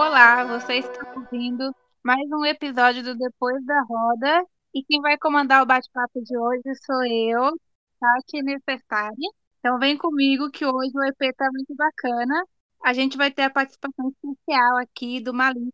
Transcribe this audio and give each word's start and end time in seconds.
Olá, 0.00 0.44
você 0.44 0.74
está 0.74 1.12
ouvindo 1.12 1.74
mais 2.04 2.24
um 2.30 2.44
episódio 2.44 3.02
do 3.02 3.16
Depois 3.16 3.66
da 3.66 3.82
Roda. 3.82 4.44
E 4.72 4.84
quem 4.84 5.00
vai 5.00 5.18
comandar 5.18 5.60
o 5.60 5.66
bate-papo 5.66 6.22
de 6.22 6.38
hoje 6.38 6.62
sou 6.86 7.04
eu, 7.04 7.50
Tati 7.98 8.40
Necessari. 8.40 9.26
Então 9.58 9.76
vem 9.76 9.98
comigo 9.98 10.52
que 10.52 10.64
hoje 10.64 10.92
o 10.94 11.02
EP 11.02 11.34
tá 11.36 11.48
muito 11.52 11.74
bacana. 11.74 12.44
A 12.84 12.92
gente 12.92 13.16
vai 13.16 13.32
ter 13.32 13.42
a 13.42 13.50
participação 13.50 14.08
especial 14.10 14.76
aqui 14.76 15.20
do 15.20 15.34
Malik. 15.34 15.72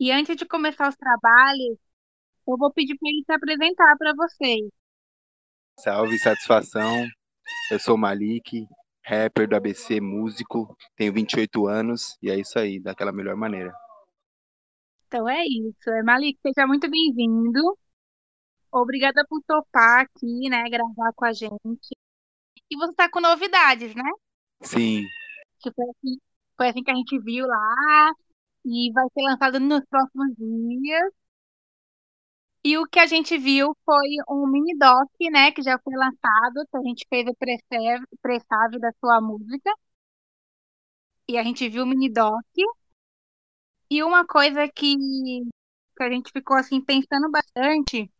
E 0.00 0.10
antes 0.10 0.36
de 0.36 0.44
começar 0.44 0.88
os 0.88 0.96
trabalhos, 0.96 1.78
eu 2.48 2.56
vou 2.58 2.72
pedir 2.72 2.98
para 2.98 3.08
ele 3.08 3.22
se 3.24 3.32
apresentar 3.32 3.96
para 3.98 4.14
vocês. 4.16 4.68
Salve, 5.78 6.18
satisfação. 6.18 7.06
Eu 7.70 7.78
sou 7.78 7.94
o 7.94 7.98
Malik, 7.98 8.66
rapper 9.04 9.48
do 9.48 9.56
ABC, 9.56 10.00
músico, 10.00 10.76
tenho 10.96 11.12
28 11.12 11.66
anos 11.66 12.16
e 12.22 12.30
é 12.30 12.38
isso 12.38 12.58
aí, 12.58 12.80
daquela 12.80 13.12
melhor 13.12 13.36
maneira. 13.36 13.74
Então 15.06 15.28
é 15.28 15.42
isso. 15.44 15.90
É, 15.90 16.02
Malik, 16.02 16.38
seja 16.40 16.66
muito 16.66 16.88
bem-vindo. 16.90 17.78
Obrigada 18.72 19.24
por 19.28 19.42
topar 19.46 20.00
aqui, 20.00 20.48
né, 20.48 20.64
gravar 20.70 21.12
com 21.14 21.26
a 21.26 21.32
gente. 21.32 21.96
E 22.70 22.76
você 22.76 22.94
tá 22.94 23.10
com 23.10 23.20
novidades, 23.20 23.94
né? 23.94 24.10
Sim. 24.62 25.04
Que 25.60 25.70
foi 25.72 25.84
assim, 25.84 26.18
foi 26.56 26.68
assim 26.68 26.82
que 26.82 26.90
a 26.90 26.94
gente 26.94 27.18
viu 27.20 27.46
lá 27.46 28.12
e 28.64 28.90
vai 28.92 29.04
ser 29.12 29.22
lançado 29.22 29.60
nos 29.60 29.84
próximos 29.90 30.34
dias. 30.36 31.12
E 32.64 32.78
o 32.78 32.86
que 32.86 33.00
a 33.00 33.06
gente 33.06 33.36
viu 33.38 33.76
foi 33.84 34.08
um 34.28 34.46
mini 34.46 34.76
doc, 34.78 35.10
né, 35.32 35.50
que 35.50 35.62
já 35.62 35.78
foi 35.82 35.94
lançado, 35.94 36.66
que 36.70 36.76
a 36.76 36.82
gente 36.82 37.04
fez 37.08 37.26
o 37.26 37.34
pré-save 37.34 38.78
da 38.78 38.92
sua 39.00 39.20
música. 39.20 39.72
E 41.28 41.36
a 41.36 41.42
gente 41.42 41.68
viu 41.68 41.82
o 41.82 41.86
mini 41.86 42.08
doc. 42.12 42.44
E 43.90 44.02
uma 44.02 44.26
coisa 44.26 44.68
que, 44.68 44.96
que 45.96 46.02
a 46.02 46.10
gente 46.10 46.30
ficou 46.32 46.56
assim 46.56 46.80
pensando 46.80 47.30
bastante, 47.30 48.10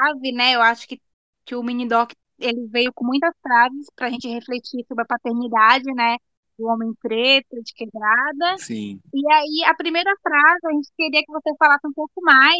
sabe, 0.00 0.32
né? 0.32 0.54
Eu 0.54 0.62
acho 0.62 0.86
que, 0.86 1.00
que 1.44 1.54
o 1.54 1.62
mini 1.62 1.88
doc 1.88 2.12
ele 2.38 2.66
veio 2.68 2.92
com 2.92 3.04
muitas 3.04 3.34
frases 3.42 3.86
para 3.94 4.06
a 4.06 4.10
gente 4.10 4.28
refletir 4.28 4.84
sobre 4.86 5.02
a 5.04 5.06
paternidade, 5.06 5.92
né? 5.94 6.16
Do 6.58 6.66
homem 6.66 6.92
preto, 7.00 7.62
de 7.62 7.74
quebrada. 7.74 8.58
Sim. 8.58 9.00
E 9.12 9.32
aí, 9.32 9.64
a 9.66 9.74
primeira 9.74 10.12
frase, 10.22 10.66
a 10.66 10.72
gente 10.72 10.88
queria 10.96 11.22
que 11.22 11.32
você 11.32 11.50
falasse 11.58 11.86
um 11.86 11.92
pouco 11.92 12.20
mais 12.22 12.56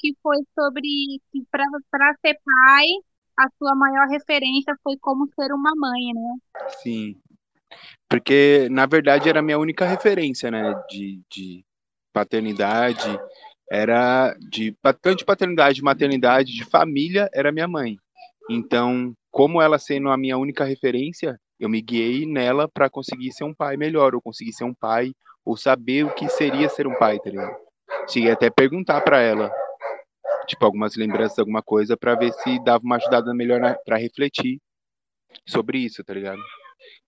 que 0.00 0.16
foi 0.22 0.38
sobre 0.58 0.82
que 1.30 1.44
para 1.50 2.14
ser 2.24 2.38
pai, 2.44 2.86
a 3.38 3.48
sua 3.58 3.74
maior 3.74 4.08
referência 4.08 4.74
foi 4.82 4.96
como 4.98 5.28
ser 5.34 5.52
uma 5.52 5.72
mãe, 5.76 6.14
né? 6.14 6.36
Sim. 6.82 7.16
Porque, 8.08 8.66
na 8.70 8.86
verdade, 8.86 9.28
era 9.28 9.40
a 9.40 9.42
minha 9.42 9.58
única 9.58 9.86
referência, 9.86 10.50
né, 10.50 10.74
de, 10.88 11.20
de 11.30 11.64
paternidade, 12.12 13.18
era 13.70 14.34
de 14.50 14.74
tanto 14.82 15.16
de 15.16 15.24
paternidade, 15.24 15.82
maternidade, 15.82 16.52
de 16.52 16.64
família, 16.64 17.30
era 17.32 17.52
minha 17.52 17.68
mãe. 17.68 17.96
Então, 18.48 19.12
como 19.30 19.62
ela 19.62 19.78
sendo 19.78 20.08
a 20.10 20.16
minha 20.16 20.36
única 20.36 20.64
referência, 20.64 21.38
eu 21.58 21.68
me 21.68 21.80
guiei 21.80 22.26
nela 22.26 22.68
para 22.68 22.90
conseguir 22.90 23.32
ser 23.32 23.44
um 23.44 23.54
pai 23.54 23.76
melhor, 23.76 24.14
ou 24.14 24.20
conseguir 24.20 24.52
ser 24.52 24.64
um 24.64 24.74
pai, 24.74 25.12
ou 25.44 25.56
saber 25.56 26.04
o 26.04 26.14
que 26.14 26.28
seria 26.28 26.68
ser 26.68 26.86
um 26.88 26.94
pai, 26.98 27.18
tá 27.20 27.30
ligado? 27.30 27.56
Cheguei 28.08 28.32
até 28.32 28.46
a 28.46 28.52
perguntar 28.52 29.00
para 29.02 29.20
ela 29.20 29.52
tipo, 30.50 30.64
algumas 30.64 30.96
lembranças, 30.96 31.38
alguma 31.38 31.62
coisa, 31.62 31.96
para 31.96 32.16
ver 32.16 32.32
se 32.32 32.62
dava 32.64 32.82
uma 32.84 32.96
ajudada 32.96 33.32
melhor 33.32 33.76
para 33.84 33.96
refletir 33.96 34.60
sobre 35.46 35.78
isso, 35.78 36.02
tá 36.02 36.12
ligado? 36.12 36.42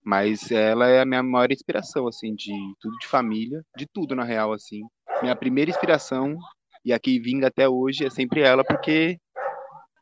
Mas 0.01 0.49
ela 0.49 0.87
é 0.87 1.01
a 1.01 1.05
minha 1.05 1.21
maior 1.21 1.51
inspiração, 1.51 2.07
assim, 2.07 2.33
de 2.33 2.53
tudo 2.79 2.97
de 2.99 3.07
família, 3.07 3.61
de 3.75 3.85
tudo, 3.85 4.15
na 4.15 4.23
real, 4.23 4.53
assim. 4.53 4.81
Minha 5.21 5.35
primeira 5.35 5.69
inspiração, 5.69 6.37
e 6.85 6.93
aqui 6.93 7.19
vinga 7.19 7.47
até 7.47 7.67
hoje, 7.67 8.05
é 8.05 8.09
sempre 8.09 8.41
ela, 8.41 8.63
porque 8.63 9.17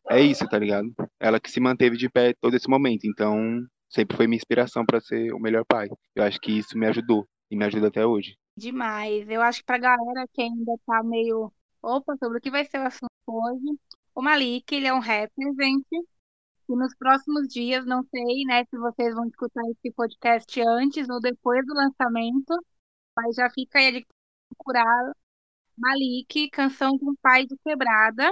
é 0.09 0.22
isso, 0.22 0.47
tá 0.47 0.59
ligado? 0.59 0.88
Ela 1.19 1.40
que 1.40 1.50
se 1.50 1.59
manteve 1.59 1.97
de 1.97 2.09
pé 2.09 2.35
todo 2.40 2.56
esse 2.56 2.69
momento, 2.69 3.06
então 3.06 3.35
sempre 3.90 4.16
foi 4.16 4.28
minha 4.28 4.38
inspiração 4.38 4.85
para 4.85 5.02
ser 5.02 5.34
o 5.34 5.40
melhor 5.40 5.66
pai. 5.66 5.90
Eu 6.16 6.23
acho 6.23 6.40
que 6.40 6.59
isso 6.59 6.78
me 6.78 6.85
ajudou 6.88 7.28
e 7.50 7.56
me 7.56 7.66
ajuda 7.66 7.88
até 7.88 8.06
hoje. 8.06 8.35
Demais. 8.56 9.28
Eu 9.28 9.41
acho 9.41 9.59
que 9.59 9.66
pra 9.66 9.78
galera 9.78 10.28
que 10.31 10.41
ainda 10.41 10.73
tá 10.85 11.02
meio 11.03 11.52
opa 11.81 12.16
sobre 12.18 12.38
o 12.38 12.41
que 12.41 12.52
vai 12.52 12.66
ser 12.66 12.79
o 12.79 12.85
assunto 12.85 13.10
hoje. 13.31 13.80
O 14.16 14.22
Malik, 14.22 14.74
ele 14.75 14.88
é 14.88 14.94
um 14.94 15.00
rapper, 15.00 15.53
gente. 15.59 16.08
E 16.69 16.75
nos 16.75 16.96
próximos 16.96 17.47
dias, 17.47 17.86
não 17.86 18.03
sei, 18.03 18.46
né, 18.46 18.64
se 18.66 18.78
vocês 18.78 19.14
vão 19.14 19.25
escutar 19.28 19.62
esse 19.69 19.92
podcast 19.94 20.62
antes 20.62 21.09
ou 21.09 21.19
depois 21.19 21.66
do 21.66 21.74
lançamento, 21.74 22.53
mas 23.16 23.36
já 23.36 23.50
fica 23.50 23.80
aí 23.80 23.97
a 23.97 24.56
procurar 24.56 25.14
Malik, 25.78 26.50
Canção 26.52 26.97
de 26.97 27.06
um 27.06 27.16
Pai 27.22 27.46
de 27.46 27.58
Quebrada. 27.66 28.31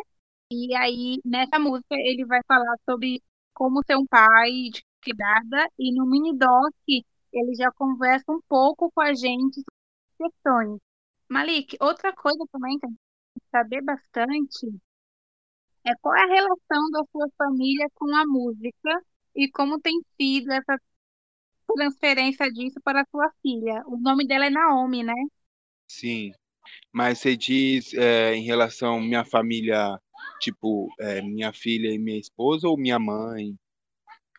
E 0.51 0.75
aí, 0.75 1.19
nessa 1.25 1.59
música, 1.59 1.95
ele 1.95 2.25
vai 2.25 2.41
falar 2.47 2.75
sobre 2.89 3.21
como 3.53 3.83
ser 3.85 3.97
um 3.97 4.05
pai 4.05 4.51
de 4.73 4.83
quebrada. 5.01 5.69
E 5.77 5.93
no 5.93 6.05
mini 6.05 6.37
doc, 6.37 6.73
ele 7.33 7.55
já 7.55 7.71
conversa 7.71 8.31
um 8.31 8.41
pouco 8.47 8.91
com 8.91 9.01
a 9.01 9.13
gente 9.13 9.55
sobre 9.55 10.31
questões. 10.31 10.79
Malik, 11.29 11.77
outra 11.81 12.13
coisa 12.15 12.43
também 12.51 12.79
que 12.79 12.85
a 12.85 12.89
gente 12.89 12.99
saber 13.51 13.81
bastante 13.83 14.67
é 15.85 15.95
qual 16.01 16.15
é 16.15 16.23
a 16.23 16.27
relação 16.27 16.91
da 16.91 17.03
sua 17.11 17.27
família 17.37 17.87
com 17.93 18.13
a 18.15 18.25
música 18.25 19.01
e 19.35 19.49
como 19.49 19.79
tem 19.79 19.99
sido 20.19 20.51
essa 20.51 20.77
transferência 21.73 22.51
disso 22.51 22.79
para 22.83 23.01
a 23.01 23.05
sua 23.11 23.31
filha. 23.41 23.83
O 23.85 23.97
nome 23.97 24.27
dela 24.27 24.45
é 24.45 24.49
Naomi, 24.49 25.03
né? 25.03 25.13
Sim, 25.87 26.31
mas 26.91 27.19
você 27.19 27.35
diz 27.35 27.93
é, 27.93 28.35
em 28.35 28.43
relação 28.43 28.97
à 28.97 29.01
minha 29.01 29.25
família, 29.25 29.99
tipo, 30.39 30.89
é, 30.99 31.21
minha 31.21 31.53
filha 31.53 31.93
e 31.93 31.99
minha 31.99 32.19
esposa, 32.19 32.67
ou 32.67 32.77
minha 32.77 32.99
mãe, 32.99 33.55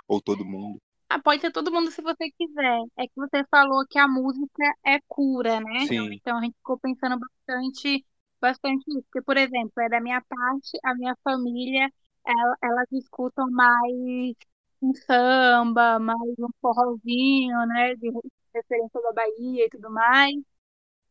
ou 0.06 0.20
todo 0.20 0.44
mundo? 0.44 0.78
Ah, 1.08 1.18
pode 1.18 1.40
ser 1.40 1.50
todo 1.50 1.72
mundo 1.72 1.90
se 1.90 2.00
você 2.02 2.30
quiser. 2.38 2.78
É 2.96 3.06
que 3.06 3.16
você 3.16 3.44
falou 3.50 3.84
que 3.88 3.98
a 3.98 4.06
música 4.06 4.64
é 4.84 4.98
cura, 5.08 5.60
né? 5.60 5.86
Sim. 5.86 6.12
Então 6.14 6.38
a 6.38 6.40
gente 6.40 6.54
ficou 6.56 6.78
pensando 6.78 7.18
bastante 7.18 8.04
bastante 8.40 8.84
isso. 8.90 9.02
Porque, 9.04 9.22
por 9.22 9.36
exemplo, 9.36 9.72
é 9.80 9.88
da 9.88 10.00
minha 10.00 10.20
parte, 10.22 10.78
a 10.84 10.94
minha 10.94 11.16
família, 11.24 11.88
ela, 12.26 12.56
elas 12.62 12.86
escutam 12.92 13.50
mais 13.50 14.34
um 14.82 14.94
samba, 14.94 15.98
mais 15.98 16.18
um 16.38 16.48
forrozinho, 16.60 17.58
né? 17.66 17.94
De 17.96 18.10
referência 18.54 19.00
da 19.02 19.12
Bahia 19.12 19.66
e 19.66 19.70
tudo 19.70 19.90
mais. 19.90 20.34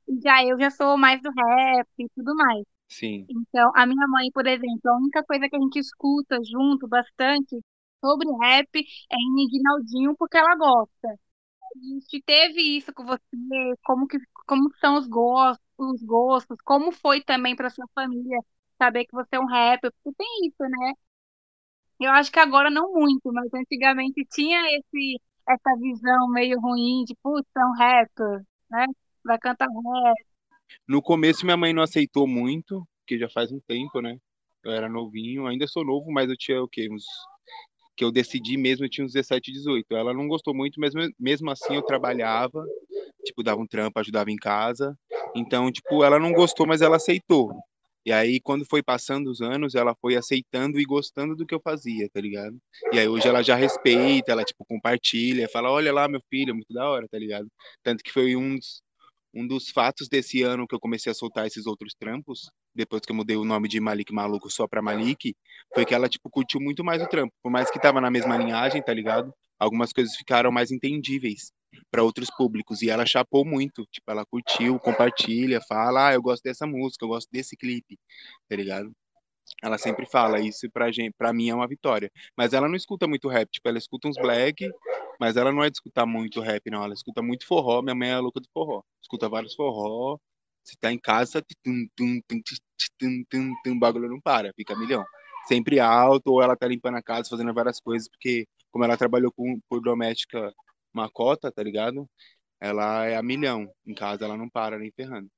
E 0.07 0.21
já 0.21 0.43
eu 0.45 0.59
já 0.59 0.69
sou 0.71 0.97
mais 0.97 1.21
do 1.21 1.29
rap 1.31 1.87
e 1.99 2.09
tudo 2.15 2.35
mais. 2.35 2.63
Sim. 2.87 3.27
Então, 3.29 3.71
a 3.75 3.85
minha 3.85 4.07
mãe, 4.07 4.31
por 4.33 4.47
exemplo, 4.47 4.81
a 4.91 4.97
única 4.97 5.23
coisa 5.23 5.49
que 5.49 5.55
a 5.55 5.59
gente 5.59 5.79
escuta 5.79 6.37
junto 6.43 6.87
bastante 6.87 7.59
sobre 8.03 8.27
rap 8.41 8.69
é 8.79 9.15
em 9.15 9.45
Ignaldinho, 9.45 10.15
porque 10.17 10.37
ela 10.37 10.55
gosta. 10.57 11.09
A 11.75 11.79
gente 11.79 12.21
teve 12.25 12.61
isso 12.77 12.93
com 12.93 13.05
você, 13.05 13.19
como 13.85 14.07
que 14.07 14.17
como 14.47 14.71
são 14.79 14.97
os 14.97 15.07
gostos, 15.07 15.65
os 15.79 16.03
gostos, 16.03 16.57
como 16.63 16.91
foi 16.91 17.21
também 17.21 17.55
para 17.55 17.69
sua 17.69 17.85
família 17.95 18.39
saber 18.77 19.05
que 19.05 19.13
você 19.13 19.35
é 19.35 19.39
um 19.39 19.45
rapper, 19.45 19.91
porque 19.91 20.15
tem 20.17 20.47
isso, 20.47 20.63
né? 20.63 20.93
Eu 21.99 22.11
acho 22.11 22.31
que 22.31 22.39
agora 22.39 22.69
não 22.69 22.93
muito, 22.93 23.31
mas 23.33 23.53
antigamente 23.53 24.25
tinha 24.31 24.61
esse 24.77 25.19
essa 25.47 25.75
visão 25.79 26.29
meio 26.29 26.59
ruim 26.59 27.03
de, 27.05 27.15
putz, 27.23 27.47
é 27.57 27.65
um 27.65 27.73
rapper, 27.73 28.43
né? 28.69 28.85
Vai 29.25 29.37
cantar 29.39 29.67
rap. 29.67 30.15
No 30.87 31.01
começo 31.01 31.43
minha 31.43 31.57
mãe 31.57 31.73
não 31.73 31.81
aceitou 31.81 32.27
muito, 32.27 32.87
porque 32.99 33.17
já 33.17 33.27
faz 33.29 33.51
um 33.51 33.59
tempo, 33.61 33.99
né? 33.99 34.17
Eu 34.63 34.71
era 34.71 34.87
novinho, 34.87 35.47
ainda 35.47 35.67
sou 35.67 35.83
novo, 35.83 36.11
mas 36.11 36.29
eu 36.29 36.37
tinha 36.37 36.61
o 36.61 36.67
quê? 36.67 36.87
Uns 36.91 37.03
que 37.95 38.05
eu 38.05 38.11
decidi 38.11 38.55
mesmo, 38.55 38.85
eu 38.85 38.89
tinha 38.89 39.03
uns 39.03 39.11
17, 39.11 39.51
18. 39.51 39.93
Ela 39.95 40.13
não 40.13 40.27
gostou 40.27 40.53
muito, 40.53 40.79
mas 40.79 40.93
mesmo 41.19 41.49
assim 41.49 41.75
eu 41.75 41.81
trabalhava, 41.81 42.63
tipo, 43.25 43.43
dava 43.43 43.59
um 43.59 43.67
trampo, 43.67 43.99
ajudava 43.99 44.31
em 44.31 44.37
casa. 44.37 44.97
Então, 45.35 45.71
tipo, 45.71 46.03
ela 46.03 46.19
não 46.19 46.31
gostou, 46.31 46.65
mas 46.67 46.81
ela 46.81 46.97
aceitou. 46.97 47.53
E 48.05 48.11
aí, 48.11 48.39
quando 48.39 48.65
foi 48.65 48.81
passando 48.81 49.29
os 49.29 49.41
anos, 49.41 49.75
ela 49.75 49.93
foi 50.01 50.15
aceitando 50.15 50.79
e 50.79 50.85
gostando 50.85 51.35
do 51.35 51.45
que 51.45 51.53
eu 51.53 51.61
fazia, 51.61 52.09
tá 52.09 52.19
ligado? 52.21 52.57
E 52.93 52.99
aí, 52.99 53.07
hoje 53.07 53.27
ela 53.27 53.43
já 53.43 53.55
respeita, 53.55 54.31
ela, 54.31 54.43
tipo, 54.43 54.65
compartilha, 54.65 55.49
fala, 55.49 55.69
olha 55.69 55.93
lá, 55.93 56.07
meu 56.07 56.21
filho, 56.29 56.51
é 56.51 56.53
muito 56.53 56.73
da 56.73 56.89
hora, 56.89 57.07
tá 57.07 57.19
ligado? 57.19 57.47
Tanto 57.83 58.03
que 58.03 58.11
foi 58.11 58.35
um 58.35 58.55
dos, 58.55 58.81
um 59.33 59.45
dos 59.45 59.69
fatos 59.69 60.07
desse 60.07 60.41
ano 60.43 60.65
que 60.67 60.73
eu 60.73 60.79
comecei 60.79 61.11
a 61.11 61.15
soltar 61.15 61.45
esses 61.45 61.67
outros 61.67 61.93
trampos, 61.93 62.49
depois 62.73 63.01
que 63.01 63.11
eu 63.11 63.15
mudei 63.15 63.35
o 63.35 63.45
nome 63.45 63.67
de 63.67 63.79
Malik 63.79 64.13
Maluco 64.13 64.49
só 64.49 64.67
pra 64.67 64.81
Malik, 64.81 65.35
foi 65.73 65.85
que 65.85 65.93
ela, 65.93 66.09
tipo, 66.09 66.29
curtiu 66.29 66.59
muito 66.61 66.83
mais 66.83 67.01
o 67.03 67.07
trampo. 67.07 67.33
Por 67.43 67.51
mais 67.51 67.69
que 67.69 67.79
tava 67.79 68.01
na 68.01 68.09
mesma 68.09 68.37
linhagem, 68.37 68.81
tá 68.81 68.93
ligado? 68.93 69.33
Algumas 69.59 69.91
coisas 69.91 70.15
ficaram 70.15 70.51
mais 70.51 70.71
entendíveis 70.71 71.51
para 71.91 72.03
outros 72.03 72.29
públicos. 72.35 72.81
E 72.81 72.89
ela 72.89 73.05
chapou 73.05 73.45
muito. 73.45 73.85
Tipo, 73.91 74.11
ela 74.11 74.25
curtiu, 74.25 74.79
compartilha, 74.79 75.59
fala, 75.67 76.09
ah, 76.09 76.13
eu 76.13 76.21
gosto 76.21 76.43
dessa 76.43 76.65
música, 76.67 77.05
eu 77.05 77.09
gosto 77.09 77.29
desse 77.31 77.55
clipe, 77.57 77.97
tá 78.47 78.55
ligado? 78.55 78.91
Ela 79.63 79.77
sempre 79.77 80.05
fala 80.05 80.39
isso 80.39 80.69
pra 80.71 80.91
gente, 80.91 81.13
pra 81.17 81.33
mim 81.33 81.49
é 81.49 81.55
uma 81.55 81.67
vitória. 81.67 82.11
Mas 82.37 82.53
ela 82.53 82.67
não 82.67 82.75
escuta 82.75 83.07
muito 83.07 83.27
rap, 83.27 83.49
tipo, 83.49 83.67
ela 83.67 83.77
escuta 83.77 84.07
uns 84.07 84.15
black, 84.15 84.67
mas 85.19 85.35
ela 85.35 85.51
não 85.51 85.63
é 85.63 85.69
de 85.69 85.77
escutar 85.77 86.05
muito 86.05 86.39
rap, 86.41 86.69
não. 86.69 86.83
Ela 86.83 86.93
escuta 86.93 87.21
muito 87.21 87.45
forró. 87.45 87.81
Minha 87.81 87.95
mãe 87.95 88.09
é 88.09 88.19
louca 88.19 88.39
do 88.39 88.47
forró. 88.53 88.81
Escuta 89.01 89.27
vários 89.27 89.55
forró, 89.55 90.17
Você 90.63 90.75
tá 90.79 90.91
em 90.91 90.99
casa, 90.99 91.41
tum, 91.63 91.87
tum, 91.95 92.21
tum, 92.27 92.41
tum, 92.99 93.23
tum, 93.29 93.53
tum, 93.63 93.79
bagulho 93.79 94.09
não 94.09 94.21
para, 94.21 94.53
fica 94.55 94.77
milhão. 94.77 95.03
Sempre 95.47 95.79
alto, 95.79 96.31
ou 96.31 96.41
ela 96.41 96.55
tá 96.55 96.67
limpando 96.67 96.95
a 96.97 97.01
casa, 97.03 97.29
fazendo 97.29 97.53
várias 97.53 97.79
coisas, 97.79 98.07
porque 98.07 98.47
como 98.71 98.85
ela 98.85 98.97
trabalhou 98.97 99.31
com, 99.31 99.59
por 99.67 99.81
doméstica 99.81 100.53
macota, 100.93 101.51
tá 101.51 101.63
ligado? 101.63 102.09
Ela 102.59 103.05
é 103.05 103.15
a 103.15 103.23
milhão. 103.23 103.71
Em 103.85 103.93
casa 103.93 104.25
ela 104.25 104.37
não 104.37 104.49
para 104.49 104.77
nem 104.79 104.91
ferrando. 104.91 105.29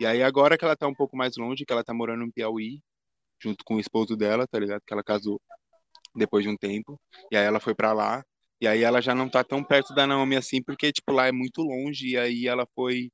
E 0.00 0.06
aí 0.06 0.22
agora 0.22 0.58
que 0.58 0.64
ela 0.64 0.76
tá 0.76 0.86
um 0.86 0.94
pouco 0.94 1.16
mais 1.16 1.36
longe, 1.36 1.64
que 1.64 1.72
ela 1.72 1.84
tá 1.84 1.94
morando 1.94 2.26
no 2.26 2.32
Piauí, 2.32 2.80
junto 3.42 3.64
com 3.64 3.76
o 3.76 3.80
esposo 3.80 4.16
dela, 4.16 4.46
tá 4.46 4.58
ligado? 4.58 4.82
Que 4.86 4.92
ela 4.92 5.02
casou 5.04 5.40
depois 6.14 6.44
de 6.44 6.50
um 6.50 6.56
tempo. 6.56 7.00
E 7.30 7.36
aí 7.36 7.44
ela 7.44 7.60
foi 7.60 7.74
para 7.74 7.92
lá. 7.92 8.24
E 8.60 8.66
aí 8.68 8.82
ela 8.82 9.00
já 9.00 9.14
não 9.14 9.28
tá 9.28 9.42
tão 9.42 9.64
perto 9.64 9.94
da 9.94 10.06
Naomi 10.06 10.36
assim, 10.36 10.62
porque, 10.62 10.92
tipo, 10.92 11.12
lá 11.12 11.26
é 11.26 11.32
muito 11.32 11.62
longe. 11.62 12.10
E 12.10 12.16
aí 12.16 12.46
ela 12.46 12.66
foi, 12.74 13.10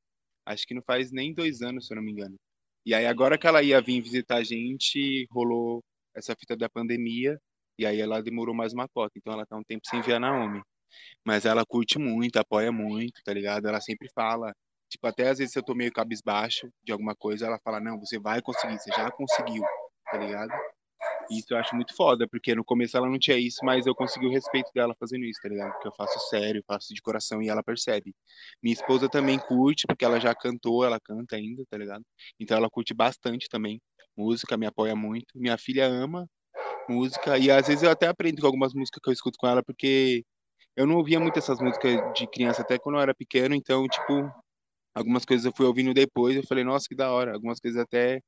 acho 0.46 0.66
que 0.66 0.74
não 0.74 0.82
faz 0.82 1.10
nem 1.12 1.32
dois 1.34 1.62
anos, 1.62 1.86
se 1.86 1.94
eu 1.94 1.96
não 1.96 2.02
me 2.04 2.12
engano. 2.12 2.36
E 2.84 2.94
aí 2.94 3.06
agora 3.06 3.38
que 3.38 3.46
ela 3.46 3.62
ia 3.62 3.80
vir 3.80 4.00
visitar 4.02 4.36
a 4.36 4.44
gente, 4.44 5.26
rolou 5.30 5.82
essa 6.14 6.34
fita 6.38 6.56
da 6.56 6.68
pandemia. 6.68 7.38
E 7.78 7.86
aí 7.86 8.00
ela 8.00 8.22
demorou 8.22 8.54
mais 8.54 8.72
uma 8.72 8.88
cota. 8.88 9.12
Então 9.16 9.32
ela 9.32 9.46
tá 9.46 9.56
um 9.56 9.64
tempo 9.64 9.86
sem 9.88 10.02
ver 10.02 10.14
a 10.14 10.20
Naomi. 10.20 10.60
Mas 11.24 11.44
ela 11.44 11.64
curte 11.66 11.98
muito, 11.98 12.36
apoia 12.38 12.72
muito, 12.72 13.22
tá 13.24 13.32
ligado? 13.32 13.66
Ela 13.66 13.80
sempre 13.80 14.08
fala. 14.14 14.54
Tipo, 14.88 15.06
até 15.06 15.28
às 15.28 15.38
vezes 15.38 15.54
eu 15.54 15.62
tô 15.62 15.74
meio 15.74 15.92
cabisbaixo 15.92 16.68
de 16.82 16.92
alguma 16.92 17.14
coisa, 17.14 17.46
ela 17.46 17.58
fala, 17.62 17.78
não, 17.78 17.98
você 17.98 18.18
vai 18.18 18.40
conseguir, 18.40 18.78
você 18.78 18.90
já 18.90 19.10
conseguiu, 19.10 19.62
tá 20.10 20.16
ligado? 20.16 20.50
Isso 21.30 21.52
eu 21.52 21.58
acho 21.58 21.76
muito 21.76 21.94
foda, 21.94 22.26
porque 22.26 22.54
no 22.54 22.64
começo 22.64 22.96
ela 22.96 23.08
não 23.08 23.18
tinha 23.18 23.36
isso, 23.36 23.58
mas 23.62 23.86
eu 23.86 23.94
consegui 23.94 24.26
o 24.26 24.30
respeito 24.30 24.70
dela 24.74 24.94
fazendo 24.98 25.24
isso, 25.24 25.40
tá 25.42 25.48
ligado? 25.48 25.72
Porque 25.72 25.88
eu 25.88 25.92
faço 25.94 26.18
sério, 26.30 26.64
faço 26.66 26.94
de 26.94 27.02
coração 27.02 27.42
e 27.42 27.48
ela 27.48 27.62
percebe. 27.62 28.14
Minha 28.62 28.72
esposa 28.72 29.08
também 29.10 29.38
curte, 29.38 29.86
porque 29.86 30.04
ela 30.04 30.18
já 30.18 30.34
cantou, 30.34 30.84
ela 30.84 30.98
canta 30.98 31.36
ainda, 31.36 31.62
tá 31.68 31.76
ligado? 31.76 32.02
Então 32.40 32.56
ela 32.56 32.70
curte 32.70 32.94
bastante 32.94 33.46
também 33.48 33.80
música, 34.16 34.56
me 34.56 34.66
apoia 34.66 34.96
muito. 34.96 35.26
Minha 35.38 35.58
filha 35.58 35.86
ama 35.86 36.26
música 36.88 37.36
e 37.38 37.50
às 37.50 37.66
vezes 37.66 37.82
eu 37.82 37.90
até 37.90 38.06
aprendo 38.06 38.40
com 38.40 38.46
algumas 38.46 38.72
músicas 38.72 39.00
que 39.02 39.08
eu 39.10 39.12
escuto 39.12 39.38
com 39.38 39.46
ela, 39.46 39.62
porque 39.62 40.24
eu 40.78 40.86
não 40.86 40.96
ouvia 40.96 41.20
muito 41.20 41.38
essas 41.38 41.60
músicas 41.60 42.00
de 42.14 42.26
criança 42.28 42.62
até 42.62 42.78
quando 42.78 42.96
eu 42.96 43.02
era 43.02 43.14
pequeno, 43.14 43.54
então, 43.54 43.86
tipo, 43.88 44.30
algumas 44.94 45.24
coisas 45.24 45.44
eu 45.46 45.52
fui 45.56 45.66
ouvindo 45.66 45.94
depois, 45.94 46.36
eu 46.36 46.44
falei, 46.46 46.64
nossa, 46.64 46.86
que 46.88 46.94
da 46.94 47.12
hora. 47.12 47.34
Algumas 47.34 47.60
coisas 47.60 47.80
até 47.80 48.20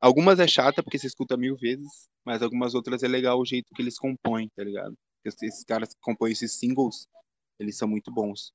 Algumas 0.00 0.38
é 0.38 0.46
chata 0.46 0.82
porque 0.82 0.98
você 0.98 1.06
escuta 1.08 1.36
mil 1.36 1.56
vezes, 1.56 2.08
mas 2.24 2.42
algumas 2.42 2.74
outras 2.74 3.02
é 3.02 3.08
legal 3.08 3.40
o 3.40 3.44
jeito 3.44 3.74
que 3.74 3.82
eles 3.82 3.98
compõem, 3.98 4.48
tá 4.54 4.62
ligado? 4.62 4.94
Esses 5.24 5.64
caras 5.64 5.88
que 5.88 6.00
compõem 6.00 6.32
esses 6.32 6.52
singles, 6.58 7.08
eles 7.58 7.76
são 7.76 7.88
muito 7.88 8.12
bons, 8.12 8.52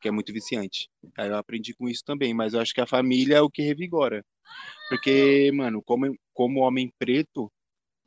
que 0.00 0.06
é 0.08 0.10
muito 0.12 0.32
viciante. 0.32 0.88
Aí 1.18 1.28
eu 1.28 1.36
aprendi 1.36 1.74
com 1.74 1.88
isso 1.88 2.04
também, 2.04 2.32
mas 2.32 2.54
eu 2.54 2.60
acho 2.60 2.72
que 2.72 2.80
a 2.80 2.86
família 2.86 3.36
é 3.36 3.40
o 3.40 3.50
que 3.50 3.62
revigora. 3.62 4.24
Porque, 4.88 5.50
mano, 5.52 5.82
como, 5.82 6.14
como 6.32 6.60
homem 6.60 6.92
preto, 6.98 7.50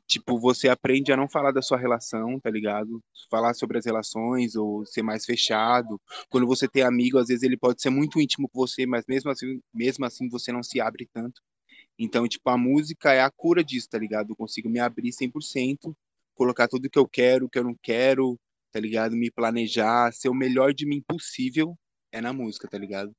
tipo, 0.08 0.40
você 0.40 0.68
aprende 0.68 1.12
a 1.12 1.16
não 1.16 1.28
falar 1.28 1.52
da 1.52 1.62
sua 1.62 1.78
relação, 1.78 2.40
tá 2.40 2.50
ligado? 2.50 3.02
Falar 3.30 3.54
sobre 3.54 3.78
as 3.78 3.84
relações 3.84 4.56
ou 4.56 4.84
ser 4.86 5.02
mais 5.02 5.26
fechado. 5.26 6.00
Quando 6.30 6.46
você 6.46 6.66
tem 6.66 6.82
amigo, 6.82 7.18
às 7.18 7.28
vezes 7.28 7.42
ele 7.42 7.58
pode 7.58 7.82
ser 7.82 7.90
muito 7.90 8.20
íntimo 8.20 8.48
com 8.48 8.58
você, 8.58 8.86
mas 8.86 9.04
mesmo 9.06 9.30
assim, 9.30 9.60
mesmo 9.72 10.04
assim 10.06 10.28
você 10.28 10.50
não 10.50 10.62
se 10.62 10.80
abre 10.80 11.06
tanto. 11.12 11.42
Então, 11.98 12.26
tipo, 12.26 12.48
a 12.50 12.56
música 12.56 13.12
é 13.12 13.20
a 13.20 13.30
cura 13.30 13.62
disso, 13.62 13.88
tá 13.90 13.98
ligado? 13.98 14.30
Eu 14.32 14.36
consigo 14.36 14.68
me 14.70 14.78
abrir 14.80 15.12
100%, 15.12 15.94
colocar 16.34 16.68
tudo 16.68 16.88
que 16.90 16.98
eu 16.98 17.06
quero, 17.06 17.46
o 17.46 17.50
que 17.50 17.58
eu 17.58 17.64
não 17.64 17.76
quero, 17.82 18.38
tá 18.72 18.80
ligado? 18.80 19.14
Me 19.16 19.30
planejar, 19.30 20.12
ser 20.12 20.28
o 20.28 20.34
melhor 20.34 20.72
de 20.72 20.86
mim 20.86 21.02
possível 21.06 21.76
é 22.12 22.20
na 22.20 22.32
música, 22.32 22.68
tá 22.68 22.78
ligado? 22.78 23.12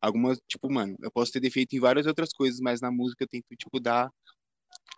Algumas, 0.00 0.38
tipo, 0.48 0.72
mano, 0.72 0.96
eu 1.00 1.10
posso 1.12 1.32
ter 1.32 1.40
defeito 1.40 1.76
em 1.76 1.80
várias 1.80 2.06
outras 2.06 2.32
coisas, 2.32 2.60
mas 2.60 2.80
na 2.80 2.90
música 2.90 3.24
eu 3.24 3.28
tento, 3.28 3.46
tipo, 3.56 3.78
dar 3.78 4.10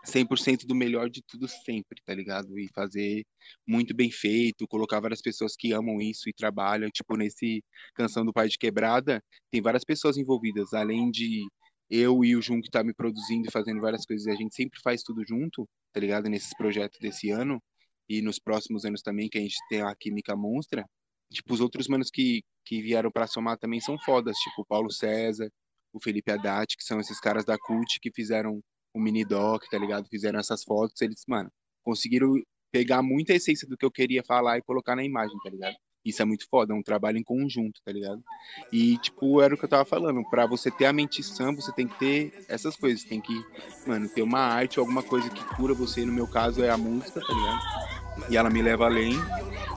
100% 0.05 0.67
do 0.67 0.75
melhor 0.75 1.09
de 1.09 1.23
tudo 1.23 1.49
sempre, 1.49 2.01
tá 2.05 2.15
ligado? 2.15 2.59
E 2.59 2.69
fazer 2.75 3.25
muito 3.67 3.95
bem 3.95 4.11
feito, 4.11 4.69
colocar 4.69 5.01
várias 5.01 5.23
pessoas 5.23 5.55
que 5.57 5.73
amam 5.73 6.01
isso 6.01 6.29
e 6.29 6.33
trabalham, 6.33 6.91
tipo, 6.91 7.17
nesse 7.17 7.63
Canção 7.95 8.25
do 8.25 8.33
Pai 8.33 8.49
de 8.49 8.59
Quebrada, 8.59 9.23
tem 9.51 9.63
várias 9.63 9.85
pessoas 9.85 10.17
envolvidas, 10.17 10.73
além 10.75 11.11
de 11.11 11.47
eu 11.91 12.25
e 12.25 12.37
o 12.37 12.43
Jun 12.43 12.61
que 12.61 12.71
tá 12.71 12.83
me 12.83 12.95
produzindo 12.95 13.49
e 13.49 13.53
fazendo 13.53 13.81
várias 13.81 14.05
coisas, 14.05 14.27
a 14.27 14.37
gente 14.37 14.55
sempre 14.55 14.81
faz 14.83 15.03
tudo 15.03 15.23
junto, 15.27 15.69
tá 15.93 16.01
ligado? 16.01 16.29
Nesses 16.29 16.55
projetos 16.57 16.99
desse 17.01 17.31
ano 17.31 17.63
e 18.09 18.23
nos 18.23 18.39
próximos 18.39 18.85
anos 18.85 19.03
também, 19.03 19.29
que 19.29 19.39
a 19.39 19.41
gente 19.41 19.57
tem 19.69 19.83
a 19.83 19.95
Química 19.95 20.37
Monstra. 20.37 20.85
Tipo, 21.33 21.55
os 21.55 21.61
outros 21.61 21.89
manos 21.89 22.11
que, 22.11 22.43
que 22.65 22.83
vieram 22.83 23.11
para 23.11 23.27
somar 23.27 23.59
também 23.59 23.81
são 23.81 23.99
fodas, 23.99 24.37
tipo 24.37 24.63
o 24.63 24.67
Paulo 24.67 24.91
César, 24.91 25.51
o 25.93 26.01
Felipe 26.03 26.31
Haddad, 26.31 26.77
que 26.77 26.85
são 26.85 27.01
esses 27.01 27.19
caras 27.21 27.45
da 27.45 27.57
CUT 27.59 27.99
que 28.01 28.11
fizeram 28.13 28.61
o 28.95 29.01
mini 29.01 29.25
doc, 29.25 29.65
tá 29.71 29.77
ligado? 29.77 30.09
Fizeram 30.09 30.39
essas 30.39 30.63
fotos, 30.63 31.01
eles, 31.03 31.25
mano, 31.27 31.51
conseguiram 31.83 32.41
pegar 32.73 33.03
muita 33.03 33.35
essência 33.35 33.69
do 33.69 33.77
que 33.77 33.85
eu 33.85 33.91
queria 33.91 34.23
falar 34.25 34.59
e 34.59 34.63
colocar 34.63 34.97
na 34.97 35.05
imagem, 35.05 35.37
tá 35.43 35.51
ligado? 35.51 35.75
Isso 36.05 36.21
é 36.21 36.25
muito 36.25 36.47
foda, 36.51 36.75
é 36.75 36.77
um 36.77 36.83
trabalho 36.83 37.17
em 37.17 37.23
conjunto, 37.23 37.81
tá 37.83 37.91
ligado? 37.91 38.23
E, 38.71 38.99
tipo, 38.99 39.41
era 39.41 39.55
o 39.55 39.59
que 39.59 39.65
eu 39.65 39.69
tava 39.69 39.87
falando, 39.87 40.23
pra 40.29 40.47
você 40.47 40.71
ter 40.71 40.85
a 40.85 40.93
mente 40.93 41.23
sã, 41.23 41.55
você 41.55 41.73
tem 41.73 41.89
que 41.89 41.99
ter 41.99 42.45
essas 42.47 42.77
coisas, 42.77 43.03
tem 43.05 43.21
que, 43.21 43.43
mano, 43.87 44.07
ter 44.09 44.21
uma 44.21 44.41
arte, 44.41 44.79
alguma 44.79 45.03
coisa 45.03 45.31
que 45.31 45.43
cura 45.57 45.73
você, 45.73 46.05
no 46.05 46.13
meu 46.13 46.27
caso 46.27 46.63
é 46.63 46.69
a 46.69 46.77
música, 46.77 47.21
tá 47.21 47.33
ligado? 47.33 48.31
E 48.31 48.37
ela 48.37 48.51
me 48.51 48.61
leva 48.61 48.85
além, 48.85 49.15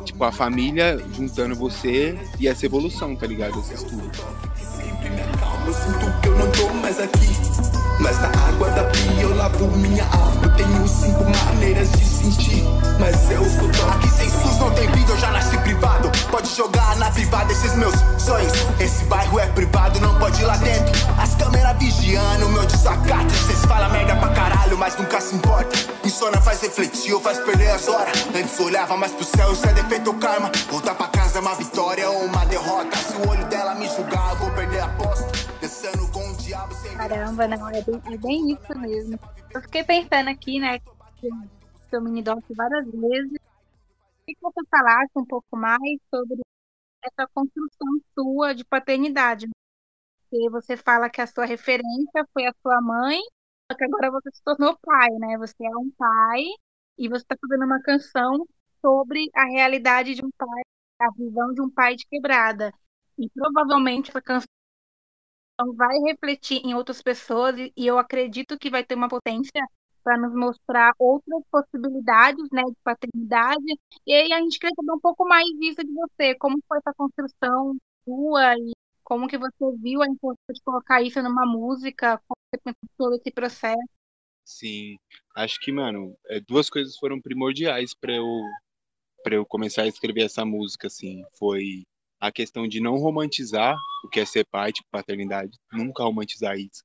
tipo, 0.04 0.22
a 0.24 0.32
família 0.32 0.98
juntando 1.14 1.56
você 1.56 2.18
e 2.40 2.48
essa 2.48 2.66
evolução, 2.66 3.16
tá 3.16 3.26
ligado? 3.26 3.58
Esse 3.60 3.76
estudo. 3.76 4.12
Eu 5.66 5.74
sinto 5.74 6.22
que 6.22 6.28
eu 6.28 6.38
não 6.38 6.52
tô 6.52 6.74
mais 6.82 7.00
aqui, 7.00 7.57
mas 8.00 8.20
na 8.20 8.28
água 8.28 8.70
da 8.72 8.84
pia 8.86 9.22
eu 9.22 9.36
lavo 9.36 9.68
minha 9.78 10.04
alma. 10.06 10.44
Eu 10.44 10.56
tenho 10.56 10.88
cinco 10.88 11.24
maneiras 11.24 11.92
de 11.92 12.06
sentir, 12.06 12.64
mas 13.00 13.30
eu 13.32 13.44
sou 13.46 13.90
aqui 13.92 14.10
sem 14.10 14.30
SUS 14.30 14.58
não 14.60 14.72
tem 14.72 14.88
vida, 14.92 15.12
eu 15.12 15.18
já 15.18 15.32
nasci 15.32 15.58
privado. 15.60 16.12
Pode 16.30 16.56
jogar 16.56 16.96
na 16.98 17.10
privada 17.12 17.52
esses 17.52 17.74
meus 17.76 17.94
sonhos. 18.18 18.52
Esse 18.80 19.04
bairro 19.06 19.40
é 19.40 19.48
privado, 19.48 20.00
não 20.00 20.18
pode 20.20 20.42
ir 20.42 20.46
lá 20.46 20.58
dentro. 20.58 20.94
As 21.18 21.36
câmeras 21.36 21.78
vigiando, 21.78 22.50
meu 22.50 22.66
desacato. 22.66 23.32
Vocês 23.32 23.66
falam 23.66 23.90
merda 23.92 24.16
pra 24.16 24.30
caralho, 24.30 24.78
mas 24.78 24.98
nunca 24.98 25.22
se 25.22 25.36
importa. 25.36 25.78
Insônia 26.04 26.42
faz 26.42 26.62
refletir 26.62 27.14
ou 27.14 27.22
faz 27.22 27.40
perder 27.40 27.72
as 27.72 27.88
horas. 27.88 28.26
Antes 28.36 28.60
olhava 28.60 28.98
mais 28.98 29.12
pro 29.12 29.26
céu, 29.26 29.54
isso 29.54 29.68
é 29.68 29.74
defeito 29.74 30.08
ou 30.08 30.16
karma. 30.16 30.52
Voltar 30.70 30.96
pra 30.96 31.08
casa 31.08 31.38
é 31.38 31.42
uma 31.42 31.56
vitória 31.56 32.10
ou 32.10 32.26
uma 32.26 32.46
derrota. 32.46 32.98
Se 32.98 33.14
o 33.16 33.30
olho 33.30 33.46
dela 33.46 33.76
me 33.76 33.88
julgar, 33.88 34.32
eu 34.32 34.38
vou 34.38 34.52
perder 34.52 34.80
a 34.80 34.86
aposta. 34.86 35.47
Caramba, 37.08 37.48
não, 37.48 37.70
é 37.70 37.82
bem, 37.82 38.02
é 38.14 38.18
bem 38.18 38.52
isso 38.52 38.80
mesmo. 38.80 39.20
Eu 39.54 39.62
fiquei 39.62 39.84
pensando 39.84 40.30
aqui, 40.30 40.60
né? 40.60 40.80
Seu 41.90 42.02
mini 42.02 42.22
doc 42.22 42.44
várias 42.50 42.86
vezes 42.86 43.40
queria 44.26 44.36
que 44.36 44.42
você 44.42 44.62
falasse 44.70 45.12
um 45.16 45.26
pouco 45.26 45.56
mais 45.56 46.00
sobre 46.14 46.42
essa 47.04 47.28
construção 47.34 47.88
sua 48.14 48.54
de 48.54 48.66
paternidade. 48.66 49.48
Porque 50.30 50.50
você 50.50 50.76
fala 50.76 51.10
que 51.10 51.22
a 51.22 51.28
sua 51.28 51.46
referência 51.46 52.28
foi 52.34 52.46
a 52.46 52.54
sua 52.62 52.82
mãe, 52.82 53.20
só 53.72 53.78
que 53.78 53.86
agora 53.86 54.12
você 54.12 54.30
se 54.34 54.44
tornou 54.44 54.78
pai, 54.82 55.10
né? 55.20 55.38
Você 55.38 55.66
é 55.66 55.78
um 55.78 55.90
pai 55.98 56.44
e 56.98 57.08
você 57.08 57.24
está 57.24 57.38
fazendo 57.40 57.66
uma 57.66 57.82
canção 57.82 58.46
sobre 58.82 59.30
a 59.34 59.46
realidade 59.46 60.16
de 60.16 60.26
um 60.26 60.30
pai, 60.38 60.62
a 61.00 61.12
visão 61.12 61.54
de 61.54 61.62
um 61.62 61.70
pai 61.70 61.96
de 61.96 62.06
quebrada. 62.08 62.74
E 63.18 63.30
provavelmente 63.30 64.10
essa 64.10 64.22
canção 64.22 64.48
vai 65.76 65.98
refletir 66.00 66.62
em 66.64 66.74
outras 66.74 67.02
pessoas 67.02 67.56
e 67.58 67.88
eu 67.88 67.98
acredito 67.98 68.58
que 68.58 68.70
vai 68.70 68.84
ter 68.84 68.96
uma 68.96 69.08
potência 69.08 69.66
para 70.04 70.18
nos 70.18 70.34
mostrar 70.34 70.94
outras 70.98 71.44
possibilidades 71.52 72.48
né, 72.52 72.64
de 72.64 72.78
paternidade. 72.84 73.80
E 74.06 74.14
aí 74.14 74.32
a 74.32 74.40
gente 74.40 74.60
queria 74.60 74.74
saber 74.76 74.92
um 74.92 75.00
pouco 75.00 75.28
mais 75.28 75.46
disso 75.60 75.84
de 75.84 75.92
você, 75.94 76.36
como 76.36 76.58
foi 76.68 76.78
essa 76.78 76.94
construção 76.94 77.76
sua 78.06 78.56
e 78.58 78.72
como 79.04 79.28
que 79.28 79.38
você 79.38 79.78
viu 79.82 80.02
a 80.02 80.08
importância 80.08 80.54
de 80.54 80.62
colocar 80.64 81.02
isso 81.02 81.22
numa 81.22 81.46
música, 81.46 82.22
como 82.28 82.38
você 82.54 82.62
pensou 82.64 82.90
todo 82.98 83.16
esse 83.16 83.32
processo. 83.32 83.90
Sim, 84.46 84.98
acho 85.36 85.60
que, 85.60 85.74
mano, 85.74 86.16
é, 86.28 86.40
duas 86.40 86.70
coisas 86.70 86.98
foram 86.98 87.20
primordiais 87.20 87.94
para 87.94 88.14
eu 88.14 88.26
para 89.24 89.36
eu 89.36 89.46
começar 89.46 89.82
a 89.82 89.88
escrever 89.88 90.22
essa 90.22 90.46
música, 90.46 90.88
assim, 90.88 91.22
foi 91.38 91.84
a 92.20 92.32
questão 92.32 92.68
de 92.68 92.80
não 92.80 92.96
romantizar 92.98 93.78
o 94.04 94.10
que 94.10 94.20
é 94.20 94.26
ser 94.26 94.46
pai, 94.52 94.72
tipo 94.72 94.88
paternidade, 94.92 95.58
nunca 95.72 96.04
romantizar 96.04 96.58
isso 96.58 96.84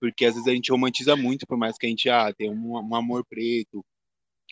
porque 0.00 0.24
às 0.24 0.34
vezes 0.34 0.48
a 0.48 0.54
gente 0.54 0.70
romantiza 0.70 1.16
muito, 1.16 1.46
por 1.46 1.58
mais 1.58 1.76
que 1.76 1.86
a 1.86 1.88
gente 1.88 2.08
ah, 2.08 2.32
tenha 2.32 2.50
um, 2.52 2.76
um 2.76 2.94
amor 2.94 3.24
preto. 3.26 3.84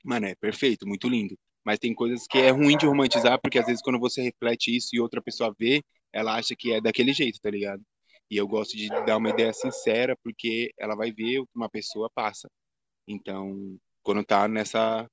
Mano, 0.04 0.26
é 0.26 0.34
perfeito, 0.36 0.86
muito 0.86 1.08
lindo. 1.08 1.38
Mas 1.64 1.78
tem 1.78 1.94
coisas 1.94 2.26
que 2.28 2.38
é 2.38 2.50
ruim 2.50 2.76
de 2.76 2.86
romantizar, 2.86 3.40
porque 3.40 3.58
às 3.58 3.66
vezes 3.66 3.82
quando 3.82 3.98
você 3.98 4.22
reflete 4.22 4.74
isso 4.76 4.90
e 4.94 5.00
outra 5.00 5.22
pessoa 5.22 5.54
vê, 5.58 5.82
ela 6.12 6.36
acha 6.36 6.54
que 6.56 6.72
é 6.72 6.80
daquele 6.80 7.12
jeito, 7.12 7.40
tá 7.40 7.50
ligado? 7.50 7.82
E 8.30 8.36
eu 8.36 8.46
gosto 8.48 8.76
de 8.76 8.88
dar 8.88 9.16
uma 9.18 9.30
ideia 9.30 9.52
sincera, 9.52 10.16
porque 10.22 10.72
ela 10.78 10.96
vai 10.96 11.12
ver 11.12 11.40
o 11.40 11.46
que 11.46 11.52
uma 11.56 11.68
pessoa 11.70 12.10
passa. 12.14 12.48
Então, 13.08 13.78
quando 14.02 14.24
tá 14.24 14.48
nessa, 14.48 15.08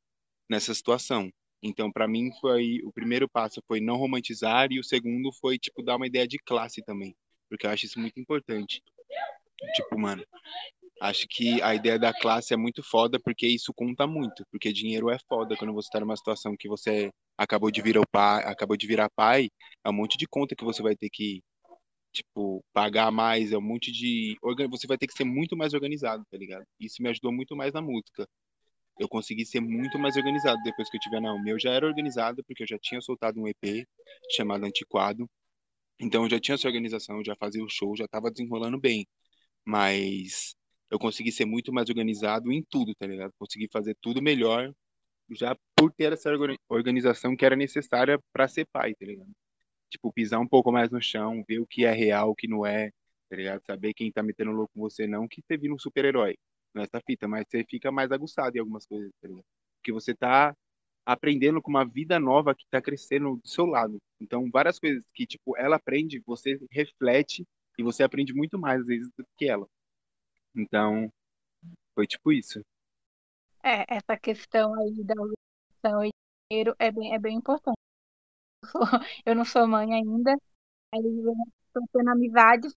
nessa 0.50 0.74
situação. 0.74 1.29
Então, 1.63 1.91
para 1.91 2.08
mim, 2.08 2.29
foi 2.41 2.82
o 2.84 2.91
primeiro 2.91 3.27
passo 3.29 3.62
foi 3.67 3.79
não 3.79 3.96
romantizar 3.96 4.72
e 4.72 4.79
o 4.79 4.84
segundo 4.84 5.32
foi 5.32 5.58
tipo 5.58 5.82
dar 5.82 5.96
uma 5.96 6.08
ideia 6.08 6.27
de 6.27 6.38
classe 6.38 6.84
também, 6.84 7.15
porque 7.50 7.65
eu 7.65 7.72
acho 7.72 7.86
isso 7.86 8.00
muito 8.00 8.20
importante 8.20 8.84
Tipo, 9.75 9.98
mano, 10.00 10.24
acho 11.01 11.27
que 11.27 11.62
a 11.62 11.74
ideia 11.75 11.98
da 11.98 12.13
classe 12.13 12.53
é 12.53 12.58
muito 12.58 12.84
foda 12.84 13.20
porque 13.20 13.48
isso 13.48 13.74
conta 13.74 14.05
muito, 14.05 14.46
porque 14.51 14.74
dinheiro 14.74 15.10
é 15.10 15.17
foda 15.27 15.55
quando 15.58 15.74
você 15.74 15.89
tá 15.89 16.00
numa 16.00 16.15
situação 16.17 16.55
que 16.58 16.67
você 16.67 17.12
acabou 17.38 17.72
de 17.72 17.82
virar 17.82 18.03
pai, 18.12 18.43
acabou 18.46 18.77
de 18.77 18.88
virar 18.88 19.10
pai, 19.15 19.50
é 19.84 19.89
um 19.89 19.93
monte 19.93 20.17
de 20.17 20.27
conta 20.27 20.55
que 20.55 20.63
você 20.63 20.82
vai 20.82 20.96
ter 20.96 21.10
que 21.10 21.41
tipo, 22.12 22.63
pagar 22.74 23.12
mais, 23.12 23.51
é 23.51 23.58
um 23.58 23.62
monte 23.62 23.91
de. 23.91 24.38
Você 24.70 24.86
vai 24.88 24.98
ter 24.98 25.08
que 25.08 25.13
ser 25.13 25.24
muito 25.24 25.58
mais 25.58 25.74
organizado, 25.74 26.24
tá 26.29 26.38
ligado? 26.38 26.63
Isso 26.79 27.01
me 27.01 27.10
ajudou 27.10 27.32
muito 27.32 27.55
mais 27.55 27.74
na 27.74 27.82
música. 27.82 28.27
Eu 29.00 29.08
consegui 29.10 29.46
ser 29.46 29.60
muito 29.60 29.98
mais 30.00 30.16
organizado 30.18 30.60
depois 30.64 30.90
que 30.90 30.98
eu 30.98 31.02
tive 31.02 31.18
a 31.18 31.34
O 31.34 31.42
meu 31.42 31.60
já 31.60 31.72
era 31.72 31.86
organizado, 31.86 32.44
porque 32.46 32.64
eu 32.64 32.68
já 32.68 32.78
tinha 32.80 33.02
soltado 33.02 33.40
um 33.40 33.48
EP 33.48 33.88
chamado 34.32 34.66
Antiquado. 34.66 35.30
Então 36.00 36.24
eu 36.24 36.30
já 36.30 36.40
tinha 36.40 36.56
essa 36.56 36.68
organização, 36.68 37.24
já 37.24 37.36
fazia 37.36 37.64
o 37.64 37.70
show, 37.70 37.96
já 37.96 38.08
tava 38.08 38.32
desenrolando 38.32 38.80
bem. 38.80 39.08
Mas 39.66 40.56
eu 40.92 41.00
consegui 41.00 41.32
ser 41.32 41.46
muito 41.46 41.74
mais 41.74 41.90
organizado 41.90 42.52
em 42.52 42.64
tudo, 42.64 42.94
tá 42.96 43.08
ligado? 43.08 43.34
Consegui 43.40 43.68
fazer 43.72 43.98
tudo 44.02 44.22
melhor, 44.22 44.74
já 45.32 45.58
por 45.76 45.92
ter 45.94 46.14
essa 46.14 46.30
organização 46.70 47.36
que 47.36 47.46
era 47.46 47.56
necessária 47.56 48.20
para 48.34 48.48
ser 48.48 48.68
pai, 48.72 48.94
tá 48.96 49.06
ligado? 49.06 49.32
tipo, 49.94 50.12
pisar 50.12 50.40
um 50.40 50.48
pouco 50.48 50.72
mais 50.72 50.90
no 50.92 51.02
chão, 51.02 51.44
ver 51.48 51.60
o 51.60 51.68
que 51.68 51.86
é 51.86 51.92
real, 51.92 52.32
o 52.32 52.36
que 52.36 52.48
não 52.48 52.66
é, 52.66 52.92
tá 53.30 53.36
ligado? 53.36 53.62
Saber 53.66 53.94
quem 53.94 54.12
tá 54.12 54.24
metendo 54.24 54.52
louco 54.52 54.74
com 54.74 54.82
você, 54.82 55.08
não 55.08 55.28
que 55.28 55.42
vira 55.58 55.74
um 55.74 55.80
super-herói 55.80 56.36
nessa 56.74 57.01
fita, 57.06 57.27
mas 57.27 57.46
você 57.48 57.63
fica 57.70 57.92
mais 57.92 58.12
aguçado 58.12 58.56
em 58.56 58.60
algumas 58.60 58.86
coisas, 58.86 59.12
tá? 59.22 59.30
Porque 59.77 59.92
você 59.92 60.15
tá 60.15 60.56
aprendendo 61.06 61.62
com 61.62 61.70
uma 61.70 61.86
vida 61.86 62.20
nova 62.20 62.56
que 62.56 62.65
tá 62.70 62.82
crescendo 62.82 63.36
do 63.36 63.48
seu 63.48 63.65
lado. 63.65 63.98
Então, 64.22 64.50
várias 64.51 64.80
coisas 64.80 65.03
que, 65.13 65.25
tipo, 65.25 65.58
ela 65.58 65.75
aprende, 65.75 66.24
você 66.25 66.58
reflete 66.72 67.46
e 67.77 67.84
você 67.84 68.03
aprende 68.03 68.34
muito 68.34 68.58
mais, 68.58 68.82
às 68.82 68.88
vezes, 68.88 69.10
do 69.18 69.25
que 69.38 69.46
ela. 69.46 69.68
Então, 70.56 71.12
foi 71.94 72.08
tipo 72.08 72.32
isso. 72.32 72.62
É, 73.63 73.86
essa 73.96 74.18
questão 74.18 74.74
aí 74.75 75.03
da 75.03 75.15
organização 75.15 76.06
e 76.06 76.12
dinheiro 76.50 76.75
é 76.80 76.92
bem, 76.92 77.13
é 77.13 77.20
bem 77.20 77.38
importante 77.38 77.77
sou, 78.72 78.82
eu 79.25 79.36
não 79.36 79.46
sou 79.46 79.68
mãe 79.68 79.94
ainda. 79.94 80.38
Eles 80.94 81.13
estão 81.68 81.86
tendo 81.92 82.10
amizades, 82.12 82.74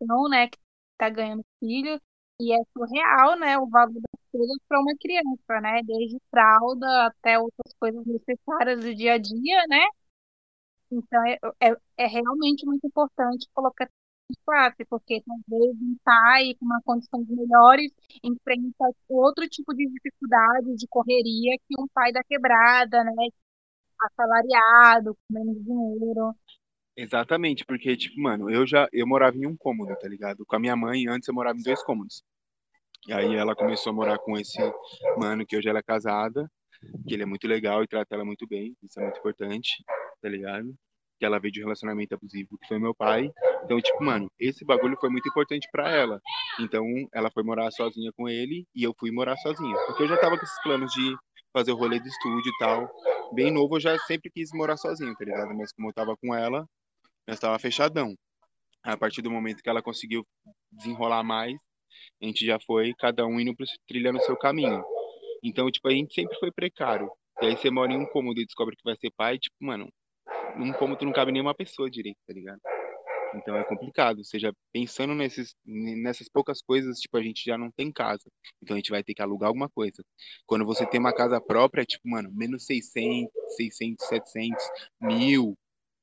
então, 0.00 0.28
né, 0.28 0.48
que 0.48 0.58
tá 0.98 1.08
ganhando 1.10 1.44
filho. 1.60 2.00
E 2.40 2.52
é 2.52 2.58
surreal, 2.72 3.38
né, 3.38 3.58
o 3.58 3.66
valor 3.68 3.92
das 3.94 4.20
coisas 4.32 4.56
para 4.68 4.80
uma 4.80 4.94
criança, 5.00 5.60
né? 5.60 5.82
Desde 5.82 6.18
fralda 6.30 7.06
até 7.06 7.38
outras 7.38 7.72
coisas 7.80 8.04
necessárias 8.06 8.80
do 8.84 8.94
dia 8.94 9.14
a 9.14 9.18
dia, 9.18 9.66
né? 9.68 9.80
Então, 10.90 11.22
é, 11.26 11.38
é, 11.60 11.76
é 11.98 12.06
realmente 12.06 12.64
muito 12.66 12.86
importante 12.86 13.46
colocar 13.54 13.88
classe, 14.44 14.84
porque 14.86 15.22
talvez 15.22 15.74
um 15.80 15.96
pai 16.04 16.54
com 16.58 16.66
uma 16.66 16.80
condições 16.84 17.26
melhores 17.28 17.90
enfrenta 18.22 18.84
outro 19.08 19.48
tipo 19.48 19.74
de 19.74 19.86
dificuldade, 19.86 20.76
de 20.76 20.86
correria 20.88 21.56
que 21.66 21.80
um 21.80 21.86
pai 21.94 22.12
da 22.12 22.22
quebrada, 22.24 23.04
né? 23.04 23.12
assalariado, 24.02 25.14
com 25.14 25.34
menos 25.34 25.56
dinheiro. 25.64 26.34
Exatamente, 27.00 27.64
porque, 27.64 27.96
tipo, 27.96 28.20
mano, 28.20 28.50
eu 28.50 28.66
já 28.66 28.88
eu 28.92 29.06
morava 29.06 29.36
em 29.36 29.46
um 29.46 29.56
cômodo, 29.56 29.94
tá 30.00 30.08
ligado? 30.08 30.44
Com 30.44 30.56
a 30.56 30.58
minha 30.58 30.74
mãe, 30.74 31.06
antes 31.06 31.28
eu 31.28 31.34
morava 31.34 31.56
em 31.56 31.62
dois 31.62 31.80
cômodos. 31.84 32.24
E 33.06 33.12
aí 33.12 33.36
ela 33.36 33.54
começou 33.54 33.90
a 33.92 33.94
morar 33.94 34.18
com 34.18 34.36
esse 34.36 34.58
mano 35.16 35.46
que 35.46 35.56
hoje 35.56 35.68
ela 35.68 35.78
é 35.78 35.82
casada, 35.82 36.50
que 37.06 37.14
ele 37.14 37.22
é 37.22 37.26
muito 37.26 37.46
legal 37.46 37.84
e 37.84 37.86
trata 37.86 38.16
ela 38.16 38.24
muito 38.24 38.48
bem, 38.48 38.74
isso 38.82 38.98
é 38.98 39.04
muito 39.04 39.18
importante, 39.20 39.76
tá 40.20 40.28
ligado? 40.28 40.74
Que 41.20 41.24
ela 41.24 41.38
veio 41.38 41.52
de 41.52 41.60
um 41.60 41.66
relacionamento 41.66 42.16
abusivo, 42.16 42.58
que 42.58 42.66
foi 42.66 42.80
meu 42.80 42.92
pai. 42.92 43.30
Então, 43.62 43.80
tipo, 43.80 44.02
mano, 44.02 44.28
esse 44.36 44.64
bagulho 44.64 44.96
foi 45.00 45.08
muito 45.08 45.28
importante 45.28 45.68
para 45.70 45.88
ela. 45.94 46.20
Então, 46.58 46.84
ela 47.14 47.30
foi 47.30 47.44
morar 47.44 47.70
sozinha 47.70 48.10
com 48.16 48.28
ele 48.28 48.66
e 48.74 48.82
eu 48.82 48.92
fui 48.98 49.12
morar 49.12 49.36
sozinha. 49.36 49.76
Porque 49.86 50.02
eu 50.02 50.08
já 50.08 50.16
tava 50.16 50.36
com 50.36 50.44
esses 50.44 50.62
planos 50.64 50.92
de 50.92 51.16
fazer 51.52 51.70
o 51.70 51.76
rolê 51.76 52.00
do 52.00 52.08
estúdio 52.08 52.50
e 52.50 52.58
tal. 52.58 52.90
Bem 53.32 53.52
novo, 53.52 53.76
eu 53.76 53.80
já 53.80 53.96
sempre 54.00 54.30
quis 54.30 54.50
morar 54.52 54.76
sozinho, 54.76 55.14
tá 55.14 55.24
ligado? 55.24 55.54
Mas 55.54 55.72
como 55.72 55.90
eu 55.90 55.92
tava 55.92 56.16
com 56.16 56.34
ela, 56.34 56.66
eu 57.28 57.34
estava 57.34 57.58
fechadão. 57.58 58.16
A 58.82 58.96
partir 58.96 59.20
do 59.20 59.30
momento 59.30 59.62
que 59.62 59.68
ela 59.68 59.82
conseguiu 59.82 60.26
desenrolar 60.72 61.22
mais, 61.22 61.54
a 62.22 62.24
gente 62.24 62.44
já 62.44 62.58
foi 62.58 62.94
cada 62.94 63.26
um 63.26 63.38
indo 63.38 63.54
trilhando 63.86 64.18
o 64.18 64.22
seu 64.22 64.34
caminho. 64.34 64.82
Então, 65.42 65.70
tipo, 65.70 65.88
a 65.88 65.92
gente 65.92 66.14
sempre 66.14 66.38
foi 66.38 66.50
precário. 66.50 67.10
E 67.42 67.46
aí 67.46 67.56
você 67.56 67.70
mora 67.70 67.92
em 67.92 67.98
um 67.98 68.06
cômodo 68.06 68.40
e 68.40 68.46
descobre 68.46 68.74
que 68.74 68.82
vai 68.82 68.96
ser 68.96 69.10
pai, 69.14 69.38
tipo, 69.38 69.56
mano, 69.60 69.92
num 70.56 70.72
cômodo 70.72 71.04
não 71.04 71.12
cabe 71.12 71.30
nenhuma 71.30 71.54
pessoa 71.54 71.90
direito, 71.90 72.16
tá 72.26 72.32
ligado? 72.32 72.60
Então 73.34 73.54
é 73.56 73.64
complicado. 73.64 74.18
Ou 74.18 74.24
seja, 74.24 74.50
pensando 74.72 75.14
nesses, 75.14 75.54
nessas 75.66 76.30
poucas 76.30 76.62
coisas, 76.62 76.98
tipo, 76.98 77.18
a 77.18 77.22
gente 77.22 77.44
já 77.44 77.58
não 77.58 77.70
tem 77.70 77.92
casa. 77.92 78.24
Então 78.62 78.74
a 78.74 78.78
gente 78.78 78.90
vai 78.90 79.04
ter 79.04 79.12
que 79.12 79.20
alugar 79.20 79.48
alguma 79.48 79.68
coisa. 79.68 80.02
Quando 80.46 80.64
você 80.64 80.86
tem 80.86 80.98
uma 80.98 81.14
casa 81.14 81.38
própria, 81.42 81.84
tipo, 81.84 82.08
mano, 82.08 82.30
menos 82.32 82.64
600, 82.64 83.30
600, 83.54 84.06
700, 84.06 84.64
mil. 85.02 85.54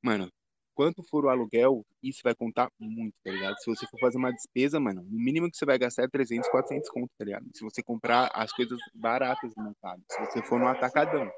Mano, 0.03 0.29
quanto 0.75 1.01
for 1.03 1.25
o 1.25 1.29
aluguel, 1.29 1.83
isso 2.03 2.19
vai 2.23 2.35
contar 2.35 2.69
muito, 2.79 3.15
tá 3.23 3.31
ligado? 3.31 3.55
Se 3.59 3.65
você 3.65 3.87
for 3.87 3.99
fazer 3.99 4.17
uma 4.17 4.31
despesa, 4.31 4.79
mano, 4.79 5.01
o 5.01 5.19
mínimo 5.19 5.49
que 5.49 5.57
você 5.57 5.65
vai 5.65 5.79
gastar 5.79 6.03
é 6.03 6.07
300, 6.07 6.49
400 6.49 6.89
conto, 6.89 7.09
tá 7.17 7.25
ligado? 7.25 7.45
Se 7.55 7.63
você 7.63 7.81
comprar 7.81 8.29
as 8.33 8.51
coisas 8.51 8.77
baratas 8.93 9.51
no 9.55 9.63
mercado. 9.63 10.03
Se 10.11 10.19
você 10.25 10.41
for 10.43 10.59
no 10.59 10.67
atacadão, 10.67 11.31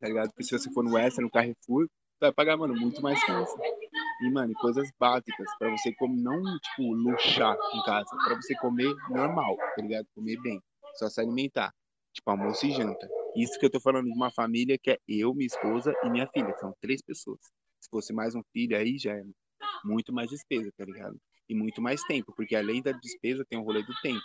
tá 0.00 0.08
ligado? 0.08 0.28
Porque 0.30 0.44
se 0.44 0.58
você 0.58 0.72
for 0.72 0.82
no 0.82 0.96
Extra, 0.98 1.22
no 1.22 1.30
Carrefour, 1.30 1.86
vai 2.20 2.32
pagar, 2.32 2.56
mano, 2.56 2.74
muito 2.74 3.02
mais 3.02 3.18
isso. 3.20 3.58
E, 4.22 4.30
mano, 4.30 4.52
coisas 4.54 4.88
básicas 4.98 5.46
para 5.58 5.70
você 5.70 5.92
comer, 5.94 6.22
não, 6.22 6.42
tipo, 6.58 6.92
luxar 6.94 7.56
em 7.74 7.82
casa, 7.84 8.08
para 8.24 8.36
você 8.36 8.54
comer 8.56 8.94
normal, 9.10 9.56
tá 9.56 9.82
ligado? 9.82 10.06
Comer 10.14 10.40
bem, 10.40 10.60
só 10.94 11.08
se 11.10 11.20
alimentar. 11.20 11.72
Tipo, 12.14 12.30
almoço 12.30 12.64
e 12.64 12.70
janta. 12.70 13.08
Isso 13.36 13.58
que 13.58 13.66
eu 13.66 13.70
tô 13.70 13.80
falando 13.80 14.06
de 14.06 14.12
uma 14.12 14.30
família 14.30 14.78
que 14.80 14.92
é 14.92 14.98
eu, 15.08 15.34
minha 15.34 15.46
esposa 15.46 15.92
e 16.04 16.08
minha 16.08 16.28
filha, 16.28 16.56
são 16.58 16.72
três 16.80 17.02
pessoas. 17.02 17.40
Se 17.84 17.90
fosse 17.90 18.14
mais 18.14 18.34
um 18.34 18.42
filho 18.50 18.74
aí, 18.78 18.96
já 18.96 19.14
é 19.14 19.22
muito 19.84 20.10
mais 20.10 20.30
despesa, 20.30 20.72
tá 20.74 20.86
ligado? 20.86 21.20
E 21.46 21.54
muito 21.54 21.82
mais 21.82 22.02
tempo, 22.04 22.32
porque 22.34 22.56
além 22.56 22.80
da 22.80 22.92
despesa 22.92 23.44
tem 23.44 23.58
o 23.58 23.62
rolê 23.62 23.82
do 23.82 23.94
tempo. 24.00 24.24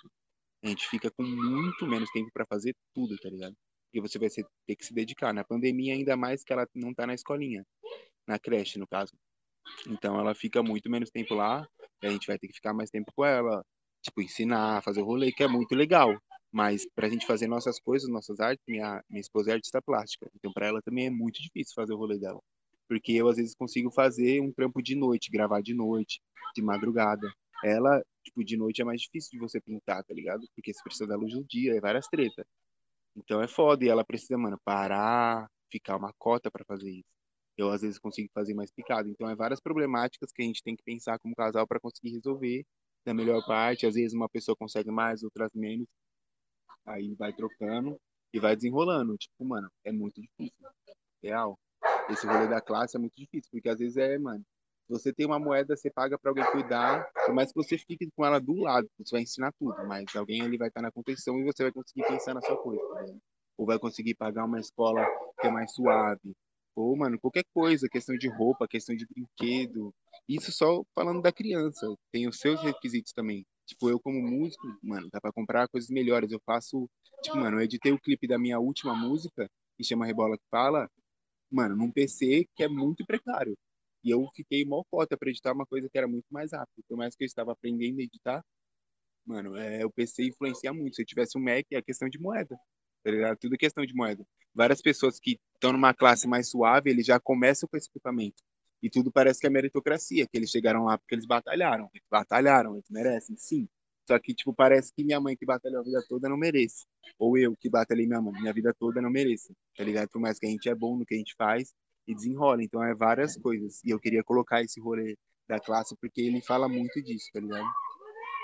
A 0.63 0.69
gente 0.69 0.87
fica 0.87 1.11
com 1.11 1.23
muito 1.23 1.85
menos 1.85 2.09
tempo 2.11 2.29
para 2.33 2.45
fazer 2.45 2.73
tudo, 2.95 3.17
tá 3.17 3.29
ligado? 3.29 3.53
Porque 3.91 3.99
você 3.99 4.17
vai 4.17 4.29
ter 4.65 4.75
que 4.77 4.85
se 4.85 4.93
dedicar. 4.93 5.33
Na 5.33 5.43
pandemia, 5.43 5.93
ainda 5.93 6.15
mais 6.15 6.41
que 6.41 6.53
ela 6.53 6.65
não 6.73 6.93
tá 6.93 7.05
na 7.05 7.13
escolinha 7.13 7.65
na 8.25 8.39
creche, 8.39 8.79
no 8.79 8.87
caso. 8.87 9.11
Então 9.87 10.17
ela 10.17 10.33
fica 10.33 10.63
muito 10.63 10.89
menos 10.89 11.09
tempo 11.09 11.35
lá, 11.35 11.67
a 12.01 12.09
gente 12.09 12.27
vai 12.27 12.39
ter 12.39 12.47
que 12.47 12.53
ficar 12.53 12.73
mais 12.73 12.89
tempo 12.89 13.11
com 13.13 13.25
ela, 13.25 13.61
tipo, 14.01 14.21
ensinar, 14.21 14.81
fazer 14.83 15.01
o 15.01 15.05
rolê, 15.05 15.33
que 15.33 15.43
é 15.43 15.47
muito 15.49 15.75
legal. 15.75 16.17
Mas 16.49 16.87
pra 16.95 17.09
gente 17.09 17.25
fazer 17.27 17.47
nossas 17.47 17.77
coisas, 17.77 18.09
nossas 18.09 18.39
artes, 18.39 18.63
minha, 18.67 19.03
minha 19.09 19.19
esposa 19.19 19.51
é 19.51 19.55
artista 19.55 19.81
plástica. 19.81 20.29
Então 20.35 20.53
pra 20.53 20.67
ela 20.67 20.81
também 20.81 21.07
é 21.07 21.09
muito 21.09 21.41
difícil 21.41 21.73
fazer 21.75 21.93
o 21.93 21.97
rolê 21.97 22.17
dela. 22.17 22.39
Porque 22.89 23.13
eu 23.13 23.29
às 23.29 23.37
vezes 23.37 23.55
consigo 23.55 23.91
fazer 23.91 24.41
um 24.41 24.51
trampo 24.51 24.81
de 24.81 24.95
noite, 24.95 25.31
gravar 25.31 25.61
de 25.61 25.73
noite, 25.73 26.21
de 26.55 26.61
madrugada. 26.61 27.31
Ela, 27.63 28.03
tipo, 28.23 28.43
de 28.43 28.57
noite 28.57 28.81
é 28.81 28.85
mais 28.85 29.01
difícil 29.01 29.31
de 29.31 29.39
você 29.39 29.61
pintar, 29.61 30.03
tá 30.03 30.13
ligado? 30.13 30.45
Porque 30.55 30.73
você 30.73 30.81
precisa 30.83 31.07
da 31.07 31.15
luz 31.15 31.33
do 31.33 31.43
dia, 31.45 31.75
é 31.75 31.79
várias 31.79 32.07
tretas. 32.07 32.45
Então 33.15 33.41
é 33.41 33.47
foda, 33.47 33.85
e 33.85 33.89
ela 33.89 34.03
precisa, 34.03 34.37
mano, 34.37 34.59
parar, 34.65 35.49
ficar 35.71 35.97
uma 35.97 36.13
cota 36.17 36.51
para 36.51 36.65
fazer 36.65 36.89
isso 36.89 37.19
eu 37.59 37.69
às 37.69 37.81
vezes 37.81 37.99
consigo 37.99 38.29
fazer 38.33 38.53
mais 38.53 38.71
picado. 38.71 39.09
Então, 39.09 39.29
é 39.29 39.35
várias 39.35 39.59
problemáticas 39.59 40.31
que 40.31 40.41
a 40.41 40.45
gente 40.45 40.63
tem 40.63 40.75
que 40.75 40.83
pensar 40.83 41.19
como 41.19 41.35
casal 41.35 41.67
para 41.67 41.79
conseguir 41.79 42.11
resolver 42.11 42.65
da 43.05 43.13
melhor 43.13 43.45
parte. 43.45 43.85
Às 43.85 43.95
vezes 43.95 44.13
uma 44.13 44.29
pessoa 44.29 44.55
consegue 44.55 44.89
mais, 44.91 45.23
outras 45.23 45.51
menos. 45.53 45.87
Aí 46.85 47.13
vai 47.15 47.33
trocando 47.33 47.99
e 48.33 48.39
vai 48.39 48.55
desenrolando. 48.55 49.17
Tipo, 49.17 49.45
mano, 49.45 49.69
é 49.83 49.91
muito 49.91 50.21
difícil. 50.21 50.67
Real. 51.21 51.59
Esse 52.09 52.25
rolê 52.25 52.47
da 52.47 52.61
classe 52.61 52.95
é 52.95 52.99
muito 52.99 53.15
difícil, 53.15 53.49
porque 53.51 53.69
às 53.69 53.79
vezes 53.79 53.97
é, 53.97 54.17
mano, 54.17 54.43
você 54.87 55.13
tem 55.13 55.25
uma 55.25 55.39
moeda, 55.39 55.75
você 55.75 55.89
paga 55.91 56.17
para 56.17 56.31
alguém 56.31 56.45
cuidar, 56.51 57.07
por 57.25 57.33
mais 57.33 57.51
que 57.51 57.55
você 57.55 57.77
fique 57.77 58.09
com 58.15 58.25
ela 58.25 58.39
do 58.39 58.55
lado, 58.55 58.89
você 58.97 59.11
vai 59.11 59.21
ensinar 59.21 59.53
tudo, 59.59 59.75
mas 59.87 60.15
alguém 60.15 60.41
ali 60.41 60.57
vai 60.57 60.69
estar 60.69 60.81
na 60.81 60.91
contenção 60.91 61.39
e 61.39 61.43
você 61.43 61.63
vai 61.63 61.71
conseguir 61.71 62.07
pensar 62.07 62.33
na 62.33 62.41
sua 62.41 62.57
coisa. 62.57 62.81
Né? 62.95 63.17
Ou 63.57 63.65
vai 63.65 63.77
conseguir 63.77 64.15
pagar 64.15 64.45
uma 64.45 64.59
escola 64.59 65.05
que 65.39 65.47
é 65.47 65.51
mais 65.51 65.71
suave, 65.73 66.35
ou, 66.79 66.95
mano, 66.95 67.19
qualquer 67.19 67.43
coisa, 67.53 67.89
questão 67.89 68.15
de 68.17 68.29
roupa, 68.29 68.65
questão 68.65 68.95
de 68.95 69.05
brinquedo. 69.05 69.93
Isso 70.27 70.49
só 70.49 70.81
falando 70.95 71.21
da 71.21 71.29
criança. 71.29 71.85
Tem 72.09 72.25
os 72.25 72.37
seus 72.37 72.61
requisitos 72.61 73.11
também. 73.11 73.45
Tipo, 73.65 73.89
eu 73.89 73.99
como 73.99 74.21
músico, 74.21 74.65
mano, 74.81 75.09
dá 75.11 75.19
pra 75.19 75.33
comprar 75.33 75.67
coisas 75.67 75.89
melhores. 75.89 76.31
Eu 76.31 76.39
faço, 76.45 76.89
tipo, 77.21 77.37
mano, 77.37 77.57
eu 77.57 77.63
editei 77.63 77.91
o 77.91 77.99
clipe 77.99 78.27
da 78.27 78.39
minha 78.39 78.59
última 78.59 78.95
música, 78.95 79.49
que 79.77 79.83
chama 79.83 80.05
Rebola 80.05 80.37
que 80.37 80.43
Fala, 80.49 80.89
mano, 81.51 81.75
num 81.75 81.91
PC 81.91 82.47
que 82.55 82.63
é 82.63 82.67
muito 82.67 83.05
precário. 83.05 83.57
E 84.03 84.09
eu 84.11 84.27
fiquei 84.35 84.65
mal 84.65 84.85
cota 84.89 85.17
pra 85.17 85.29
editar 85.29 85.53
uma 85.53 85.65
coisa 85.65 85.89
que 85.89 85.97
era 85.97 86.07
muito 86.07 86.27
mais 86.31 86.51
rápido. 86.53 86.83
Por 86.87 86.97
mais 86.97 87.15
que 87.15 87.23
eu 87.23 87.27
estava 87.27 87.51
aprendendo 87.51 87.99
a 87.99 88.03
editar, 88.03 88.43
mano, 89.25 89.55
é, 89.57 89.85
o 89.85 89.91
PC 89.91 90.25
influencia 90.25 90.73
muito. 90.73 90.95
Se 90.95 91.01
eu 91.03 91.05
tivesse 91.05 91.37
um 91.37 91.41
Mac, 91.41 91.65
é 91.71 91.81
questão 91.81 92.09
de 92.09 92.19
moeda 92.19 92.57
tá 93.03 93.11
ligado? 93.11 93.37
Tudo 93.37 93.57
questão 93.57 93.85
de 93.85 93.93
moeda. 93.93 94.25
Várias 94.53 94.81
pessoas 94.81 95.19
que 95.19 95.39
estão 95.53 95.71
numa 95.71 95.93
classe 95.93 96.27
mais 96.27 96.49
suave, 96.49 96.89
eles 96.89 97.05
já 97.05 97.19
começam 97.19 97.67
com 97.69 97.77
esse 97.77 97.87
equipamento. 97.89 98.41
E 98.81 98.89
tudo 98.89 99.11
parece 99.11 99.39
que 99.39 99.47
é 99.47 99.49
meritocracia, 99.49 100.25
que 100.27 100.37
eles 100.37 100.49
chegaram 100.49 100.85
lá 100.85 100.97
porque 100.97 101.15
eles 101.15 101.25
batalharam. 101.25 101.89
Batalharam, 102.09 102.75
eles 102.75 102.89
merecem, 102.89 103.35
sim. 103.37 103.67
Só 104.09 104.17
que, 104.17 104.33
tipo, 104.33 104.51
parece 104.51 104.91
que 104.91 105.03
minha 105.03 105.21
mãe 105.21 105.37
que 105.37 105.45
batalhou 105.45 105.81
a 105.81 105.83
vida 105.83 106.03
toda 106.09 106.27
não 106.27 106.35
merece. 106.35 106.87
Ou 107.19 107.37
eu 107.37 107.55
que 107.55 107.69
batalhei 107.69 108.07
minha 108.07 108.19
mãe, 108.19 108.41
minha 108.41 108.51
vida 108.51 108.73
toda 108.73 108.99
não 108.99 109.11
mereço. 109.11 109.53
Tá 109.77 109.83
ligado? 109.83 110.09
Por 110.09 110.19
mais 110.19 110.39
que 110.39 110.47
a 110.47 110.49
gente 110.49 110.67
é 110.67 110.73
bom 110.73 110.97
no 110.97 111.05
que 111.05 111.13
a 111.13 111.17
gente 111.17 111.35
faz 111.37 111.75
e 112.07 112.15
desenrola. 112.15 112.63
Então 112.63 112.83
é 112.83 112.95
várias 112.95 113.37
coisas. 113.37 113.83
E 113.85 113.91
eu 113.91 113.99
queria 113.99 114.23
colocar 114.23 114.63
esse 114.63 114.81
rolê 114.81 115.15
da 115.47 115.59
classe 115.59 115.95
porque 116.01 116.21
ele 116.21 116.41
fala 116.41 116.67
muito 116.67 116.99
disso, 117.03 117.27
tá 117.31 117.39
ligado? 117.39 117.67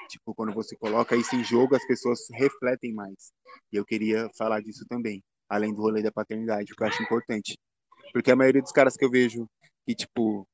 Tipo, 0.08 0.36
quando 0.36 0.54
você 0.54 0.76
coloca 0.76 1.16
isso 1.16 1.36
em 1.36 1.44
jogo, 1.44 1.76
as 1.76 1.88
pessoas 1.88 2.20
refletem 2.32 2.94
mais. 2.94 3.34
E 3.74 3.78
eu 3.78 3.84
queria 3.84 4.30
falar 4.38 4.62
disso 4.62 4.86
também, 4.88 5.24
além 5.50 5.74
do 5.74 5.82
rolê 5.82 6.04
da 6.04 6.12
paternidade, 6.12 6.76
que 6.76 6.84
eu 6.84 6.88
acho 6.88 7.02
importante. 7.02 7.58
Porque 8.14 8.30
a 8.30 8.36
maioria 8.36 8.62
dos 8.62 8.72
caras 8.72 8.96
que 8.96 9.04
eu 9.04 9.10
vejo 9.10 9.50
que, 9.84 9.96
tipo, 9.96 10.48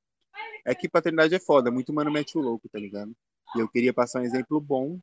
é 0.65 0.73
que 0.73 0.87
paternidade 0.87 1.35
é 1.35 1.39
foda, 1.39 1.69
muito 1.69 1.91
mano 1.91 2.09
mete 2.09 2.37
o 2.37 2.41
louco, 2.41 2.69
tá 2.69 2.79
ligado? 2.79 3.13
E 3.55 3.59
eu 3.59 3.69
queria 3.69 3.93
passar 3.93 4.21
um 4.21 4.23
exemplo 4.25 4.59
bom, 4.61 4.99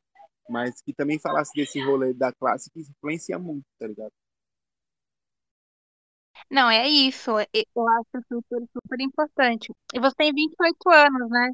mas 0.49 0.81
que 0.81 0.93
também 0.93 1.19
falasse 1.19 1.53
desse 1.55 1.79
rolê 1.81 2.13
da 2.13 2.31
classe 2.33 2.69
que 2.71 2.81
influencia 2.81 3.39
muito, 3.39 3.65
tá 3.79 3.87
ligado? 3.87 4.11
Não, 6.49 6.69
é 6.69 6.87
isso. 6.87 7.31
Eu 7.53 7.87
acho 7.89 8.25
super, 8.27 8.61
super 8.73 9.01
importante. 9.01 9.71
E 9.93 9.99
você 9.99 10.15
tem 10.15 10.33
28 10.33 10.89
anos, 10.89 11.29
né? 11.29 11.51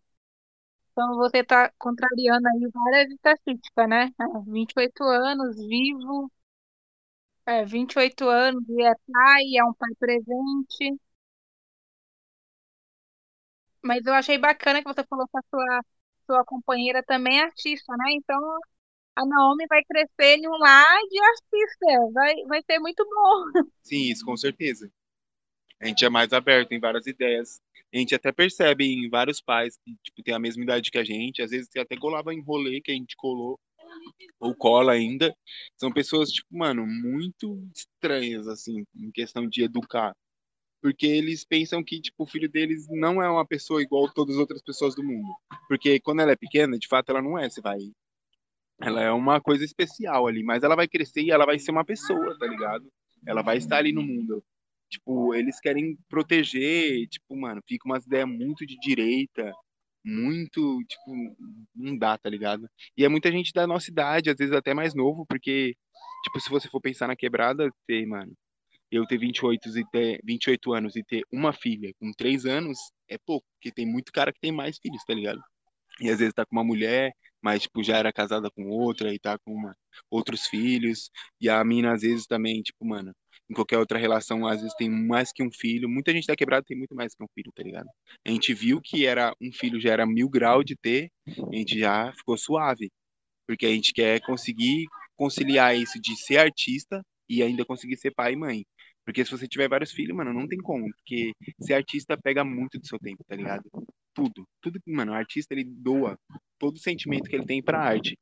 Então 0.92 1.16
você 1.18 1.44
tá 1.44 1.72
contrariando 1.78 2.48
aí 2.48 2.70
várias 2.74 3.12
estatísticas, 3.14 3.90
né? 3.90 4.10
28 4.48 5.04
anos, 5.04 5.56
vivo, 5.58 6.32
é, 7.46 7.64
28 7.66 8.28
anos 8.30 8.64
e 8.70 8.84
é 8.84 8.94
pai, 9.12 9.44
é 9.58 9.64
um 9.66 9.74
pai 9.74 9.90
presente. 10.00 11.00
Mas 13.84 14.06
eu 14.06 14.14
achei 14.14 14.38
bacana 14.38 14.82
que 14.82 14.88
você 14.94 15.04
falou 15.06 15.28
que 15.28 15.38
a 15.38 15.42
sua, 15.50 15.82
sua 16.26 16.44
companheira 16.46 17.04
também 17.04 17.40
é 17.40 17.44
artista, 17.44 17.96
né? 17.98 18.12
Então 18.12 18.40
a 19.16 19.26
Naomi 19.26 19.66
vai 19.70 19.84
crescer 19.84 20.38
em 20.38 20.48
um 20.48 20.58
lar 20.58 20.98
de 21.10 21.20
artista. 21.20 22.12
Vai, 22.14 22.36
vai 22.48 22.62
ser 22.64 22.80
muito 22.80 23.06
bom. 23.06 23.62
Sim, 23.82 24.12
isso 24.12 24.26
com 24.26 24.36
certeza. 24.36 24.92
A 25.82 25.88
gente 25.88 26.04
é 26.06 26.10
mais 26.10 26.34
aberto 26.34 26.72
em 26.72 26.80
várias 26.80 27.06
ideias. 27.08 27.62
A 27.94 27.98
gente 27.98 28.16
até 28.16 28.32
percebe 28.32 28.86
em 28.86 29.10
vários 29.10 29.42
pais 29.42 29.78
que 29.84 29.96
tipo, 30.04 30.24
tem 30.24 30.34
a 30.34 30.40
mesma 30.40 30.64
idade 30.64 30.92
que 30.92 30.98
a 30.98 31.04
gente. 31.04 31.42
Às 31.42 31.52
vezes 31.52 31.70
até 31.78 31.96
colava 31.98 32.34
em 32.34 32.42
rolê 32.42 32.82
que 32.82 32.92
a 32.92 32.96
gente 32.96 33.16
colou, 33.16 33.60
ou 34.40 34.56
cola 34.56 34.94
ainda. 34.94 35.36
São 35.78 35.92
pessoas, 35.92 36.30
tipo, 36.30 36.48
mano, 36.52 36.86
muito 36.86 37.62
estranhas, 37.76 38.48
assim, 38.48 38.86
em 38.96 39.12
questão 39.12 39.48
de 39.48 39.64
educar. 39.64 40.14
Porque 40.82 41.08
eles 41.08 41.44
pensam 41.44 41.84
que, 41.84 42.00
tipo, 42.00 42.24
o 42.24 42.28
filho 42.28 42.50
deles 42.50 42.88
não 42.90 43.22
é 43.22 43.30
uma 43.30 43.46
pessoa 43.46 43.82
igual 43.82 44.12
todas 44.14 44.36
as 44.36 44.40
outras 44.40 44.62
pessoas 44.62 44.96
do 44.96 45.04
mundo. 45.04 45.28
Porque 45.68 46.00
quando 46.00 46.22
ela 46.22 46.32
é 46.32 46.36
pequena, 46.36 46.78
de 46.78 46.88
fato, 46.88 47.10
ela 47.10 47.22
não 47.22 47.38
é. 47.40 47.50
Você 47.50 47.62
vai 47.62 47.80
ela 48.82 49.02
é 49.02 49.12
uma 49.12 49.40
coisa 49.40 49.64
especial 49.64 50.28
ali, 50.28 50.44
mas 50.44 50.64
ela 50.64 50.76
vai 50.76 50.88
crescer 50.88 51.22
e 51.22 51.32
ela 51.32 51.46
vai 51.46 51.58
ser 51.58 51.72
uma 51.72 51.86
pessoa, 51.86 52.38
tá 52.38 52.46
ligado? 52.46 52.86
Ela 53.26 53.42
vai 53.42 53.58
estar 53.58 53.78
ali 53.78 53.94
no 53.94 54.02
mundo. 54.02 54.44
Tipo, 54.90 55.34
eles 55.34 55.60
querem 55.60 55.98
proteger, 56.10 57.08
tipo, 57.08 57.36
mano, 57.36 57.62
fica 57.68 57.88
umas 57.88 58.06
ideias 58.06 58.28
muito 58.28 58.66
de 58.66 58.78
direita, 58.78 59.52
muito, 60.04 60.84
tipo, 60.88 61.36
não 61.76 61.98
dá, 61.98 62.18
tá 62.18 62.30
ligado? 62.30 62.70
E 62.98 63.04
é 63.04 63.10
muita 63.10 63.32
gente 63.32 63.52
da 63.54 63.66
nossa 63.66 63.90
idade, 63.90 64.30
às 64.30 64.38
vezes 64.38 64.54
até 64.54 64.74
mais 64.74 64.94
novo, 64.94 65.26
porque, 65.26 65.76
tipo, 66.24 66.40
se 66.40 66.50
você 66.50 66.70
for 66.70 66.82
pensar 66.82 67.08
na 67.08 67.16
quebrada, 67.16 67.72
tem, 67.88 68.06
mano, 68.06 68.34
eu 68.92 69.06
ter 69.06 69.18
28, 69.18 69.78
e 69.78 69.86
ter 69.92 70.20
28 70.24 70.74
anos 70.74 70.96
e 70.96 71.04
ter 71.04 71.24
uma 71.32 71.54
filha 71.54 71.92
com 72.00 72.12
3 72.12 72.46
anos 72.46 72.78
é 73.10 73.18
pouco, 73.18 73.46
porque 73.56 73.72
tem 73.72 73.86
muito 73.86 74.12
cara 74.12 74.32
que 74.32 74.40
tem 74.40 74.52
mais 74.52 74.78
filhos, 74.78 75.04
tá 75.06 75.14
ligado? 75.14 75.42
E 76.00 76.10
às 76.10 76.20
vezes 76.20 76.34
tá 76.34 76.46
com 76.46 76.56
uma 76.56 76.64
mulher, 76.64 77.14
mas 77.42 77.64
tipo 77.64 77.84
já 77.84 77.98
era 77.98 78.12
casada 78.12 78.50
com 78.52 78.70
outra 78.70 79.14
e 79.14 79.20
tá 79.20 79.38
com 79.40 79.54
uma, 79.54 79.76
outros 80.10 80.48
filhos. 80.48 81.10
E 81.40 81.50
a 81.50 81.64
mina 81.64 81.94
às 81.94 82.02
vezes 82.02 82.26
também, 82.26 82.62
tipo, 82.62 82.86
mano, 82.86 83.14
em 83.50 83.54
qualquer 83.54 83.78
outra 83.78 83.98
relação, 84.00 84.46
às 84.48 84.62
vezes 84.62 84.76
tem 84.76 84.90
mais 84.90 85.32
que 85.32 85.44
um 85.44 85.52
filho. 85.52 85.88
Muita 85.90 86.12
gente 86.12 86.28
da 86.28 86.36
quebrada 86.36 86.66
tem 86.66 86.78
muito 86.78 86.96
mais 86.96 87.14
que 87.16 87.24
um 87.24 87.28
filho, 87.34 87.52
tá 87.54 87.64
ligado? 87.64 87.88
A 88.26 88.32
gente 88.32 88.54
viu 88.54 88.82
que 88.82 89.06
era 89.06 89.34
um 89.42 89.52
filho 89.54 89.80
já 89.80 89.92
era 89.92 90.06
mil 90.06 90.30
graus 90.30 90.66
de 90.66 90.76
ter, 90.76 91.10
a 91.28 91.56
gente 91.56 91.80
já 91.80 92.12
ficou 92.14 92.38
suave. 92.38 92.92
Porque 93.48 93.66
a 93.66 93.70
gente 93.70 93.94
quer 93.94 94.20
conseguir 94.22 94.86
conciliar 95.16 95.78
isso 95.78 96.02
de 96.02 96.16
ser 96.18 96.40
artista 96.40 97.02
e 97.30 97.44
ainda 97.44 97.66
conseguir 97.66 97.98
ser 97.98 98.12
pai 98.12 98.34
e 98.34 98.36
mãe. 98.36 98.66
Porque 99.06 99.24
se 99.24 99.32
você 99.32 99.48
tiver 99.48 99.70
vários 99.70 99.92
filhos, 99.92 100.16
mano, 100.18 100.34
não 100.34 100.48
tem 100.48 100.58
como. 100.58 100.92
Porque 100.96 101.32
ser 101.62 101.76
artista 101.76 102.18
pega 102.18 102.44
muito 102.44 102.80
do 102.80 102.88
seu 102.88 102.98
tempo, 102.98 103.24
tá 103.24 103.36
ligado? 103.36 103.64
Tudo. 104.14 104.48
Tudo 104.62 104.82
que, 104.82 104.92
mano, 104.92 105.12
o 105.12 105.16
artista 105.16 105.54
ele 105.54 105.64
doa 105.64 106.18
todo 106.58 106.76
o 106.76 106.80
sentimento 106.80 107.30
que 107.30 107.36
ele 107.36 107.46
tem 107.46 107.62
pra 107.62 107.80
arte. 107.80 108.18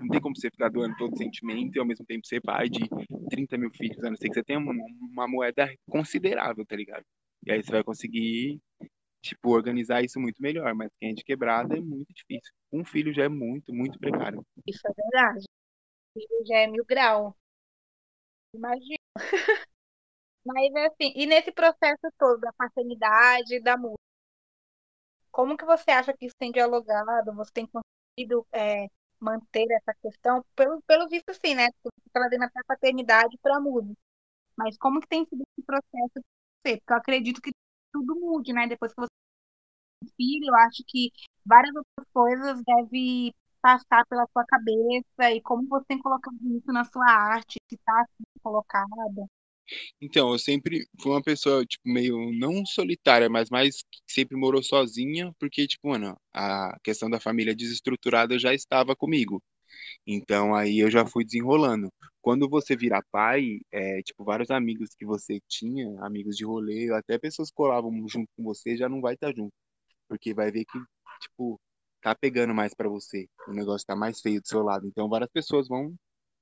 Não 0.00 0.08
tem 0.08 0.20
como 0.20 0.36
você 0.36 0.48
ficar 0.50 0.68
doando 0.68 0.96
todo 0.96 1.12
o 1.12 1.16
sentimento 1.16 1.74
e 1.76 1.80
ao 1.80 1.86
mesmo 1.86 2.06
tempo 2.06 2.26
ser 2.26 2.40
pai 2.40 2.68
de 2.68 2.88
30 3.30 3.58
mil 3.58 3.70
filhos, 3.70 4.02
a 4.04 4.10
não 4.10 4.16
ser 4.16 4.28
que 4.28 4.34
você 4.34 4.44
tenha 4.44 4.58
uma, 4.58 4.72
uma 5.00 5.26
moeda 5.26 5.68
considerável, 5.88 6.64
tá 6.64 6.76
ligado? 6.76 7.04
E 7.44 7.50
aí 7.50 7.62
você 7.62 7.72
vai 7.72 7.82
conseguir, 7.82 8.60
tipo, 9.20 9.50
organizar 9.50 10.04
isso 10.04 10.20
muito 10.20 10.40
melhor. 10.40 10.72
Mas 10.74 10.90
quem 11.00 11.10
é 11.10 11.14
de 11.14 11.24
quebrada 11.24 11.76
é 11.76 11.80
muito 11.80 12.12
difícil. 12.14 12.52
Um 12.72 12.84
filho 12.84 13.12
já 13.12 13.24
é 13.24 13.28
muito, 13.28 13.74
muito 13.74 13.98
precário. 13.98 14.44
Isso 14.66 14.86
é 14.86 14.92
verdade. 14.94 15.44
Um 16.14 16.20
filho 16.20 16.46
já 16.46 16.58
é 16.58 16.66
mil 16.68 16.84
grau. 16.84 17.36
Imagina. 18.54 18.98
Mas 20.44 20.72
assim, 20.76 21.12
e 21.16 21.26
nesse 21.26 21.50
processo 21.52 22.06
todo 22.18 22.40
da 22.40 22.52
paternidade 22.52 23.60
da 23.60 23.76
música, 23.76 23.98
como 25.30 25.56
que 25.56 25.64
você 25.64 25.90
acha 25.90 26.12
que 26.16 26.26
isso 26.26 26.36
tem 26.38 26.52
dialogado? 26.52 27.32
Você 27.34 27.50
tem 27.52 27.66
conseguido 27.66 28.46
é, 28.52 28.86
manter 29.20 29.66
essa 29.72 29.94
questão? 30.02 30.44
Pelo, 30.54 30.82
pelo 30.82 31.08
visto, 31.08 31.32
sim, 31.34 31.54
né? 31.54 31.68
Você 31.82 31.88
está 32.06 32.20
trazendo 32.20 32.44
até 32.44 32.60
a 32.60 32.64
paternidade 32.64 33.38
para 33.42 33.56
a 33.56 33.60
música. 33.60 33.96
Mas 34.56 34.76
como 34.78 35.00
que 35.00 35.08
tem 35.08 35.26
sido 35.26 35.42
esse 35.58 35.66
processo 35.66 36.12
você? 36.66 36.78
Porque 36.78 36.92
eu 36.92 36.96
acredito 36.96 37.42
que 37.42 37.52
tudo 37.92 38.16
mude, 38.20 38.52
né? 38.54 38.68
Depois 38.68 38.92
que 38.94 39.00
você 39.00 39.08
tem 40.00 40.10
filho, 40.16 40.48
eu 40.50 40.56
acho 40.56 40.82
que 40.88 41.10
várias 41.44 41.74
outras 41.74 42.08
coisas 42.12 42.62
devem 42.64 43.34
passar 43.60 44.04
pela 44.06 44.26
sua 44.32 44.44
cabeça 44.46 45.30
e 45.32 45.40
como 45.42 45.68
você 45.68 45.86
tem 45.86 45.98
colocado 46.00 46.36
isso 46.56 46.72
na 46.72 46.84
sua 46.84 47.06
arte, 47.06 47.58
se 47.68 47.76
está 47.76 48.00
assim, 48.02 48.24
colocada. 48.42 49.26
Então, 50.00 50.32
eu 50.32 50.38
sempre 50.38 50.86
fui 51.00 51.12
uma 51.12 51.22
pessoa, 51.22 51.64
tipo, 51.64 51.88
meio 51.88 52.32
não 52.32 52.64
solitária, 52.66 53.28
mas 53.28 53.50
mais 53.50 53.82
que 53.90 54.00
sempre 54.06 54.36
morou 54.36 54.62
sozinha, 54.62 55.32
porque, 55.38 55.66
tipo, 55.66 55.88
mano, 55.88 56.16
a 56.32 56.78
questão 56.82 57.08
da 57.10 57.20
família 57.20 57.54
desestruturada 57.54 58.38
já 58.38 58.54
estava 58.54 58.94
comigo. 58.96 59.42
Então, 60.06 60.54
aí 60.54 60.78
eu 60.80 60.90
já 60.90 61.06
fui 61.06 61.24
desenrolando. 61.24 61.92
Quando 62.20 62.48
você 62.48 62.76
virar 62.76 63.02
pai, 63.10 63.60
é, 63.72 64.02
tipo, 64.02 64.24
vários 64.24 64.50
amigos 64.50 64.90
que 64.98 65.04
você 65.06 65.40
tinha, 65.48 65.88
amigos 66.04 66.36
de 66.36 66.44
rolê, 66.44 66.92
até 66.92 67.18
pessoas 67.18 67.50
colavam 67.50 67.92
junto 68.08 68.28
com 68.36 68.44
você, 68.44 68.76
já 68.76 68.88
não 68.88 69.00
vai 69.00 69.14
estar 69.14 69.34
junto. 69.34 69.52
Porque 70.08 70.34
vai 70.34 70.52
ver 70.52 70.64
que, 70.66 70.78
tipo, 71.22 71.60
tá 72.02 72.14
pegando 72.14 72.54
mais 72.54 72.74
pra 72.74 72.88
você. 72.88 73.28
O 73.48 73.52
negócio 73.52 73.86
tá 73.86 73.96
mais 73.96 74.20
feio 74.20 74.40
do 74.42 74.48
seu 74.48 74.62
lado. 74.62 74.86
Então, 74.86 75.08
várias 75.08 75.30
pessoas 75.30 75.68
vão 75.68 75.94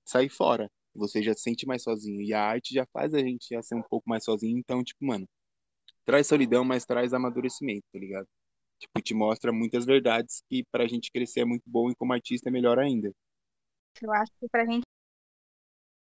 sair 0.04 0.28
fora 0.30 0.70
você 0.94 1.22
já 1.22 1.34
se 1.34 1.42
sente 1.42 1.66
mais 1.66 1.82
sozinho. 1.82 2.20
E 2.20 2.32
a 2.32 2.42
arte 2.42 2.74
já 2.74 2.86
faz 2.92 3.14
a 3.14 3.18
gente 3.18 3.48
já 3.50 3.62
ser 3.62 3.74
um 3.74 3.82
pouco 3.82 4.08
mais 4.08 4.24
sozinho. 4.24 4.58
Então, 4.58 4.82
tipo, 4.82 5.04
mano, 5.04 5.28
traz 6.04 6.26
solidão, 6.26 6.64
mas 6.64 6.84
traz 6.84 7.12
amadurecimento, 7.12 7.84
tá 7.92 7.98
ligado? 7.98 8.26
Tipo, 8.78 9.02
te 9.02 9.14
mostra 9.14 9.52
muitas 9.52 9.84
verdades 9.84 10.42
que 10.48 10.64
pra 10.72 10.86
gente 10.86 11.12
crescer 11.12 11.40
é 11.40 11.44
muito 11.44 11.64
bom 11.66 11.90
e 11.90 11.94
como 11.94 12.12
artista 12.12 12.48
é 12.48 12.52
melhor 12.52 12.78
ainda. 12.78 13.12
Eu 14.00 14.12
acho 14.12 14.32
que 14.40 14.48
pra 14.48 14.64
gente. 14.64 14.84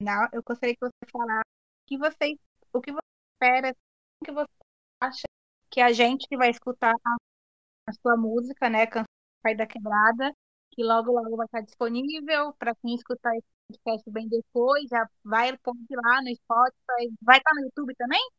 Não, 0.01 0.27
eu 0.33 0.41
gostaria 0.43 0.75
que 0.75 0.81
você 0.81 1.11
falasse 1.11 1.41
o 1.41 1.87
que 1.87 1.97
você, 1.97 2.39
o 2.73 2.81
que 2.81 2.91
você 2.91 3.05
espera, 3.35 3.75
o 4.21 4.25
que 4.25 4.31
você 4.31 4.53
acha 5.01 5.23
que 5.69 5.81
a 5.81 5.91
gente 5.91 6.27
vai 6.37 6.49
escutar 6.49 6.93
a, 6.93 7.93
sua 7.93 8.15
música, 8.15 8.69
né, 8.69 8.87
Canção 8.87 9.05
Pai 9.41 9.55
da 9.55 9.67
Quebrada, 9.67 10.33
que 10.71 10.83
logo 10.83 11.11
logo 11.11 11.35
vai 11.35 11.45
estar 11.45 11.61
disponível 11.61 12.53
para 12.53 12.75
quem 12.75 12.95
escutar 12.95 13.35
esse 13.35 13.47
podcast 13.67 14.09
bem 14.11 14.27
depois, 14.27 14.87
já 14.89 15.07
vai 15.23 15.57
pôr 15.57 15.73
lá 15.91 16.21
no 16.21 16.35
Spotify. 16.35 17.15
Vai 17.21 17.37
estar 17.37 17.53
no 17.55 17.61
YouTube 17.61 17.95
também? 17.95 18.29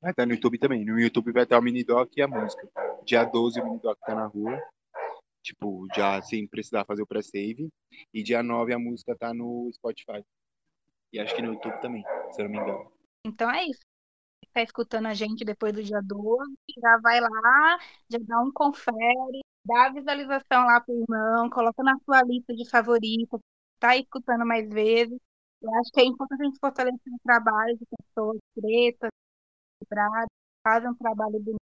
Vai 0.00 0.10
estar 0.10 0.26
no 0.26 0.32
YouTube 0.32 0.58
também. 0.58 0.84
No 0.84 0.98
YouTube 0.98 1.32
vai 1.32 1.44
estar 1.44 1.58
o 1.58 1.62
mini 1.62 1.84
doc 1.84 2.10
e 2.16 2.22
a 2.22 2.28
música. 2.28 2.68
Dia 3.04 3.24
12 3.24 3.60
o 3.60 3.64
mini 3.64 3.78
doc 3.80 3.98
tá 4.00 4.14
na 4.14 4.26
rua. 4.26 4.60
Tipo, 5.42 5.86
já 5.94 6.20
sem 6.22 6.46
precisar 6.46 6.84
fazer 6.84 7.02
o 7.02 7.06
pré-save. 7.06 7.68
E 8.12 8.22
dia 8.22 8.42
9 8.42 8.72
a 8.72 8.78
música 8.78 9.16
tá 9.16 9.34
no 9.34 9.70
Spotify. 9.72 10.24
E 11.12 11.18
acho 11.18 11.34
que 11.34 11.42
no 11.42 11.52
YouTube 11.52 11.80
também, 11.80 12.04
se 12.30 12.40
eu 12.40 12.48
não 12.48 12.52
me 12.52 12.58
engano. 12.58 12.92
Então 13.26 13.50
é 13.50 13.64
isso. 13.64 13.80
Tá 14.52 14.62
escutando 14.62 15.06
a 15.06 15.14
gente 15.14 15.44
depois 15.44 15.72
do 15.72 15.82
dia 15.82 16.00
12, 16.02 16.52
já 16.78 16.98
vai 16.98 17.20
lá, 17.20 17.78
já 18.10 18.18
dá 18.20 18.38
um 18.40 18.52
confere, 18.52 19.40
dá 19.64 19.86
a 19.86 19.92
visualização 19.92 20.66
lá 20.66 20.78
pro 20.80 20.94
irmão, 20.94 21.48
coloca 21.48 21.82
na 21.82 21.96
sua 22.04 22.22
lista 22.22 22.52
de 22.52 22.68
favoritos, 22.68 23.40
tá 23.82 23.96
escutando 23.96 24.46
mais 24.46 24.68
vezes. 24.68 25.18
Eu 25.60 25.74
acho 25.76 25.90
que 25.92 26.00
é 26.00 26.04
importante 26.04 26.42
a 26.42 26.44
gente 26.46 26.58
fortalecer 26.60 27.12
o 27.12 27.18
trabalho 27.24 27.76
de 27.78 27.86
pessoas 27.86 28.38
pretas, 28.54 29.10
quebradas, 29.80 30.28
fazem 30.64 30.90
um 30.90 30.96
trabalho 30.96 31.40
bonito. 31.40 31.60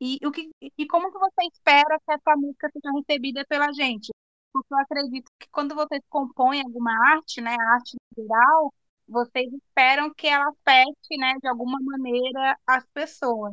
E, 0.00 0.18
o 0.26 0.30
que, 0.30 0.50
e 0.78 0.86
como 0.86 1.10
que 1.12 1.18
você 1.18 1.42
espera 1.52 1.98
que 2.04 2.12
essa 2.12 2.36
música 2.36 2.70
seja 2.72 2.92
recebida 2.96 3.44
pela 3.48 3.72
gente? 3.72 4.12
Porque 4.52 4.72
eu 4.72 4.78
acredito 4.78 5.30
que 5.38 5.48
quando 5.50 5.74
vocês 5.74 6.02
compõem 6.08 6.62
alguma 6.62 6.92
arte, 7.14 7.40
né, 7.40 7.54
arte 7.74 7.96
em 8.16 8.22
geral, 8.22 8.72
vocês 9.08 9.52
esperam 9.52 10.12
que 10.14 10.26
ela 10.28 10.48
afete, 10.50 11.16
né, 11.18 11.34
de 11.40 11.48
alguma 11.48 11.78
maneira 11.80 12.58
as 12.66 12.86
pessoas. 12.94 13.52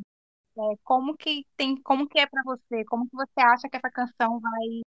É, 0.57 0.61
como 0.83 1.15
que 1.17 1.45
tem, 1.57 1.81
como 1.83 2.07
que 2.07 2.19
é 2.19 2.27
para 2.27 2.43
você? 2.45 2.85
Como 2.85 3.09
que 3.09 3.15
você 3.15 3.41
acha 3.41 3.69
que 3.69 3.77
essa 3.77 3.91
canção 3.91 4.39
vai 4.39 4.83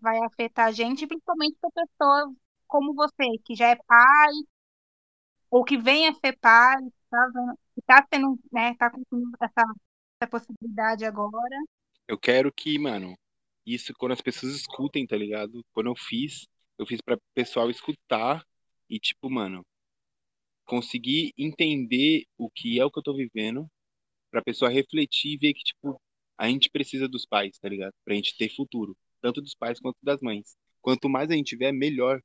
vai 0.00 0.18
afetar 0.24 0.66
a 0.66 0.72
gente, 0.72 1.06
principalmente 1.06 1.56
para 1.60 1.70
pessoas 1.70 2.34
como 2.66 2.94
você, 2.94 3.38
que 3.44 3.54
já 3.54 3.68
é 3.68 3.76
pai 3.76 4.32
ou 5.50 5.64
que 5.64 5.76
vem 5.78 6.08
a 6.08 6.14
ser 6.14 6.36
pai, 6.38 6.76
tá, 7.08 7.30
tá 7.86 8.06
sendo, 8.12 8.38
né, 8.52 8.74
tá 8.74 8.90
com 8.90 9.04
essa, 9.40 9.62
essa 10.20 10.30
possibilidade 10.30 11.04
agora. 11.04 11.56
Eu 12.08 12.18
quero 12.18 12.52
que, 12.52 12.78
mano, 12.78 13.16
isso 13.64 13.94
quando 13.94 14.12
as 14.12 14.20
pessoas 14.20 14.54
escutem, 14.54 15.06
tá 15.06 15.16
ligado? 15.16 15.64
Quando 15.72 15.86
eu 15.86 15.96
fiz, 15.96 16.46
eu 16.78 16.86
fiz 16.86 17.00
para 17.00 17.18
pessoal 17.34 17.70
escutar 17.70 18.44
e 18.90 18.98
tipo, 18.98 19.30
mano, 19.30 19.64
conseguir 20.64 21.32
entender 21.38 22.24
o 22.36 22.50
que 22.50 22.80
é 22.80 22.84
o 22.84 22.90
que 22.90 22.98
eu 22.98 23.02
tô 23.02 23.14
vivendo, 23.14 23.70
pra 24.30 24.42
pessoa 24.42 24.70
refletir 24.70 25.34
e 25.34 25.38
ver 25.38 25.54
que 25.54 25.62
tipo 25.62 26.00
a 26.36 26.48
gente 26.48 26.68
precisa 26.68 27.08
dos 27.08 27.24
pais, 27.24 27.56
tá 27.58 27.68
ligado? 27.68 27.92
Pra 28.04 28.14
gente 28.14 28.36
ter 28.36 28.48
futuro, 28.54 28.96
tanto 29.24 29.40
dos 29.40 29.54
pais 29.54 29.80
quanto 29.80 29.96
das 30.02 30.20
mães. 30.20 30.54
Quanto 30.82 31.08
mais 31.08 31.30
a 31.30 31.34
gente 31.34 31.48
tiver, 31.48 31.72
melhor. 31.72 32.20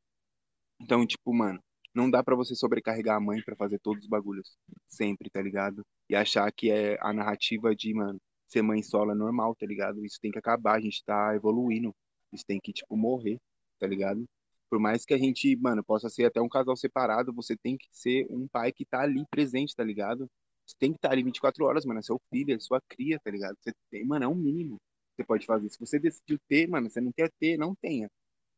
Então, 0.81 1.07
tipo, 1.07 1.33
mano, 1.33 1.57
não 1.95 2.12
dá 2.12 2.21
para 2.21 2.35
você 2.35 2.53
sobrecarregar 2.55 3.15
a 3.15 3.21
mãe 3.21 3.41
para 3.41 3.55
fazer 3.55 3.79
todos 3.79 4.03
os 4.03 4.09
bagulhos 4.09 4.57
sempre, 4.85 5.29
tá 5.29 5.41
ligado? 5.41 5.81
E 6.09 6.15
achar 6.15 6.51
que 6.51 6.69
é 6.69 6.97
a 6.99 7.13
narrativa 7.13 7.73
de, 7.73 7.93
mano, 7.93 8.19
ser 8.47 8.62
mãe 8.62 8.83
solo 8.83 9.12
é 9.12 9.15
normal, 9.15 9.55
tá 9.55 9.65
ligado? 9.65 10.03
Isso 10.05 10.19
tem 10.21 10.29
que 10.29 10.39
acabar, 10.39 10.75
a 10.75 10.81
gente 10.81 11.01
tá 11.05 11.33
evoluindo. 11.35 11.95
Isso 12.33 12.43
tem 12.45 12.59
que, 12.62 12.73
tipo, 12.73 12.97
morrer, 12.97 13.39
tá 13.79 13.88
ligado? 13.88 14.25
Por 14.69 14.79
mais 14.79 15.05
que 15.05 15.13
a 15.13 15.17
gente, 15.17 15.55
mano, 15.55 15.81
possa 15.83 16.09
ser 16.09 16.25
até 16.25 16.41
um 16.41 16.49
casal 16.49 16.75
separado, 16.75 17.33
você 17.33 17.55
tem 17.55 17.77
que 17.77 17.88
ser 17.91 18.27
um 18.29 18.45
pai 18.47 18.73
que 18.73 18.85
tá 18.85 19.01
ali 19.03 19.25
presente, 19.31 19.73
tá 19.73 19.83
ligado? 19.85 20.27
Você 20.65 20.75
tem 20.77 20.91
que 20.91 20.97
estar 20.97 21.09
tá 21.09 21.15
ali 21.15 21.23
24 21.23 21.63
horas, 21.65 21.85
mano, 21.85 21.99
é 21.99 22.03
seu 22.03 22.19
filho, 22.29 22.53
é 22.53 22.59
sua 22.59 22.81
cria, 22.89 23.19
tá 23.23 23.31
ligado? 23.31 23.55
Você 23.62 23.71
tem, 23.89 24.05
mano, 24.05 24.25
é 24.25 24.27
um 24.27 24.35
mínimo 24.35 24.77
você 25.19 25.23
pode 25.25 25.45
fazer. 25.45 25.69
Se 25.69 25.79
você 25.79 25.99
decidiu 25.99 26.39
ter, 26.47 26.67
mano, 26.67 26.89
você 26.89 27.01
não 27.01 27.12
quer 27.12 27.32
ter, 27.39 27.58
não 27.58 27.75
tenha, 27.75 28.10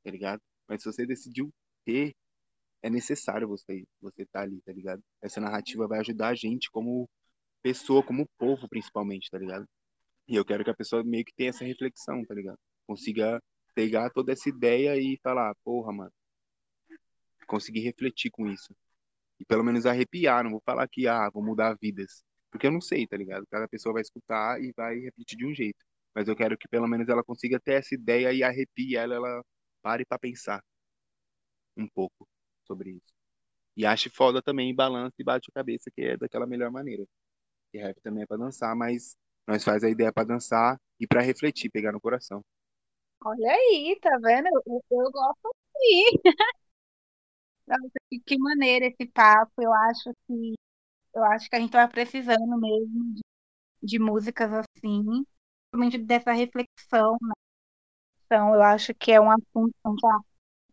tá 0.04 0.12
ligado? 0.12 0.42
Mas 0.68 0.84
se 0.84 0.92
você 0.92 1.06
decidiu 1.06 1.52
ter, 1.86 2.14
é 2.84 2.90
necessário 2.90 3.48
você 3.48 3.86
você 4.02 4.26
tá 4.26 4.42
ali, 4.42 4.62
tá 4.62 4.72
ligado? 4.72 5.04
Essa 5.22 5.42
narrativa 5.42 5.88
vai 5.88 6.00
ajudar 6.00 6.30
a 6.30 6.36
gente 6.36 6.70
como 6.72 7.10
pessoa, 7.64 8.04
como 8.04 8.28
povo, 8.38 8.68
principalmente, 8.70 9.30
tá 9.30 9.38
ligado? 9.40 9.68
E 10.28 10.36
eu 10.36 10.46
quero 10.46 10.64
que 10.64 10.70
a 10.70 10.76
pessoa 10.76 11.04
meio 11.04 11.26
que 11.26 11.34
tenha 11.36 11.50
essa 11.50 11.66
reflexão, 11.66 12.24
tá 12.26 12.34
ligado? 12.36 12.58
Consiga 12.88 13.42
pegar 13.76 14.10
toda 14.12 14.32
essa 14.34 14.50
ideia 14.50 14.98
e 14.98 15.20
falar, 15.24 15.56
porra, 15.64 15.92
mano, 15.94 16.12
conseguir 17.48 17.82
refletir 17.82 18.32
com 18.32 18.48
isso. 18.48 18.76
E 19.40 19.46
pelo 19.46 19.64
menos 19.64 19.86
arrepiar, 19.86 20.44
não 20.44 20.52
vou 20.52 20.62
falar 20.66 20.88
que, 20.88 21.08
ah, 21.08 21.30
vou 21.32 21.44
mudar 21.44 21.78
vidas. 21.82 22.24
Porque 22.52 22.68
eu 22.68 22.72
não 22.72 22.82
sei, 22.82 23.08
tá 23.08 23.18
ligado? 23.18 23.46
Cada 23.50 23.68
pessoa 23.68 23.94
vai 23.94 24.02
escutar 24.02 24.62
e 24.62 24.72
vai 24.76 25.00
refletir 25.00 25.38
de 25.38 25.46
um 25.46 25.54
jeito. 25.54 25.84
Mas 26.16 26.28
eu 26.28 26.36
quero 26.36 26.58
que 26.58 26.68
pelo 26.68 26.88
menos 26.88 27.08
ela 27.10 27.24
consiga 27.24 27.60
ter 27.60 27.74
essa 27.76 27.96
ideia 27.96 28.34
e 28.34 28.44
arrepie 28.44 28.96
ela, 28.98 29.16
ela 29.16 29.44
pare 29.82 30.06
para 30.06 30.20
pensar 30.20 30.62
um 31.78 31.88
pouco 31.88 32.28
sobre 32.66 32.92
isso. 32.92 33.14
E 33.78 33.86
ache 33.86 34.10
foda 34.10 34.42
também, 34.42 34.76
balança 34.76 35.16
e 35.20 35.24
bate 35.24 35.50
a 35.52 35.54
cabeça, 35.54 35.92
que 35.96 36.02
é 36.04 36.18
daquela 36.18 36.48
melhor 36.48 36.72
maneira. 36.72 37.06
E 37.74 37.80
rap 37.80 38.00
também 38.02 38.24
é 38.24 38.28
pra 38.28 38.38
dançar, 38.38 38.76
mas 38.76 39.16
nós 39.48 39.64
faz 39.64 39.84
a 39.84 39.90
ideia 39.90 40.14
para 40.14 40.28
dançar 40.28 40.80
e 41.00 41.08
para 41.08 41.22
refletir, 41.22 41.70
pegar 41.72 41.92
no 41.92 42.02
coração. 42.02 42.44
Olha 43.24 43.52
aí, 43.52 43.98
tá 44.02 44.18
vendo? 44.22 44.48
Eu, 44.66 44.84
eu 44.92 45.12
gosto 45.12 45.56
sim. 45.78 46.32
que 48.26 48.38
maneira 48.38 48.86
esse 48.88 49.06
papo. 49.12 49.52
Eu 49.62 49.74
acho 49.74 50.14
que 50.28 50.54
eu 51.16 51.24
acho 51.26 51.50
que 51.50 51.56
a 51.58 51.60
gente 51.60 51.72
vai 51.74 51.88
precisando 51.90 52.58
mesmo 52.60 53.16
de, 53.16 53.22
de 53.84 54.00
músicas 54.00 54.52
assim, 54.54 55.26
principalmente 55.72 55.98
dessa 56.00 56.32
reflexão, 56.34 57.18
né? 57.22 57.34
Então, 58.26 58.56
eu 58.56 58.62
acho 58.62 58.94
que 58.96 59.12
é 59.12 59.20
um 59.22 59.30
assunto 59.32 59.74
que 59.84 60.08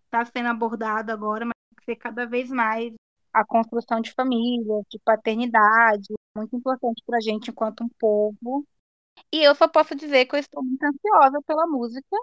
está 0.05 0.25
sendo 0.27 0.49
abordado 0.49 1.13
agora, 1.13 1.45
mas 1.45 1.55
tem 1.71 1.77
que 1.79 1.85
ser 1.85 1.97
cada 1.97 2.27
vez 2.27 2.51
mais 2.51 2.95
a 3.33 3.45
construção 3.45 4.01
de 4.01 4.13
família, 4.13 4.83
de 4.91 4.99
paternidade, 5.05 6.15
muito 6.37 6.57
importante 6.57 7.03
para 7.07 7.19
a 7.19 7.21
gente 7.21 7.51
enquanto 7.51 7.85
um 7.85 7.89
povo. 7.99 8.67
E 9.33 9.43
eu 9.45 9.55
só 9.55 9.69
posso 9.69 9.95
dizer 9.97 10.27
que 10.27 10.37
eu 10.37 10.41
estou 10.41 10.63
muito 10.65 10.83
ansiosa 10.85 11.41
pela 11.47 11.67
música. 11.67 12.17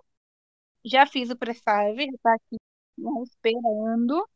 Já 0.85 1.05
fiz 1.07 1.29
o 1.29 1.37
pre-save, 1.37 2.05
está 2.13 2.33
aqui 2.35 2.57
né, 2.97 3.11
esperando. 3.23 4.27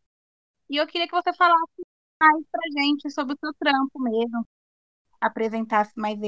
E 0.70 0.78
eu 0.78 0.88
queria 0.88 1.08
que 1.08 1.16
você 1.16 1.34
falasse 1.34 1.84
mais 2.22 2.46
pra 2.52 2.62
gente 2.82 3.12
sobre 3.12 3.36
o 3.36 3.38
seu 3.40 3.54
trampo 3.56 4.00
mesmo. 4.02 4.48
Apresentasse 5.22 5.94
mais 5.98 6.20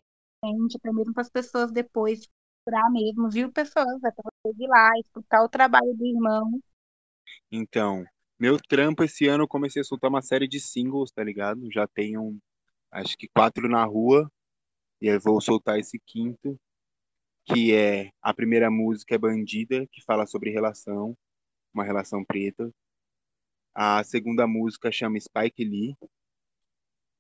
gente, 0.44 0.78
até 0.78 0.92
mesmo 0.92 1.14
para 1.14 1.22
as 1.22 1.30
pessoas 1.30 1.72
depois 1.72 2.28
procurar 2.64 2.90
mesmo, 2.92 3.30
viu, 3.30 3.52
pessoas? 3.52 4.04
É 4.04 4.12
para 4.12 4.32
você 4.44 4.64
ir 4.64 4.68
lá, 4.68 4.90
escutar 5.00 5.44
o 5.44 5.50
trabalho 5.50 5.94
do 5.96 6.06
irmão. 6.06 6.62
Então, 7.52 8.04
meu 8.40 8.58
trampo 8.58 9.04
esse 9.04 9.28
ano 9.28 9.44
eu 9.44 9.48
comecei 9.48 9.82
a 9.82 9.86
soltar 9.86 10.10
uma 10.10 10.22
série 10.22 10.48
de 10.48 10.60
singles, 10.60 11.12
tá 11.12 11.24
ligado? 11.24 11.72
Já 11.72 11.88
tenho 11.88 12.38
acho 12.92 13.18
que 13.18 13.28
quatro 13.30 13.70
na 13.70 13.86
rua. 13.86 14.30
E 15.02 15.08
eu 15.08 15.20
vou 15.20 15.42
soltar 15.42 15.80
esse 15.80 16.00
quinto, 16.06 16.60
que 17.46 17.74
é 17.74 18.12
a 18.22 18.34
primeira 18.34 18.70
música 18.70 19.16
é 19.16 19.18
Bandida, 19.18 19.88
que 19.92 20.04
fala 20.04 20.28
sobre 20.28 20.52
relação, 20.52 21.18
uma 21.74 21.84
relação 21.84 22.24
preta. 22.24 22.72
A 23.74 24.04
segunda 24.04 24.46
música 24.46 24.92
chama 24.92 25.20
Spike 25.20 25.64
Lee, 25.64 25.96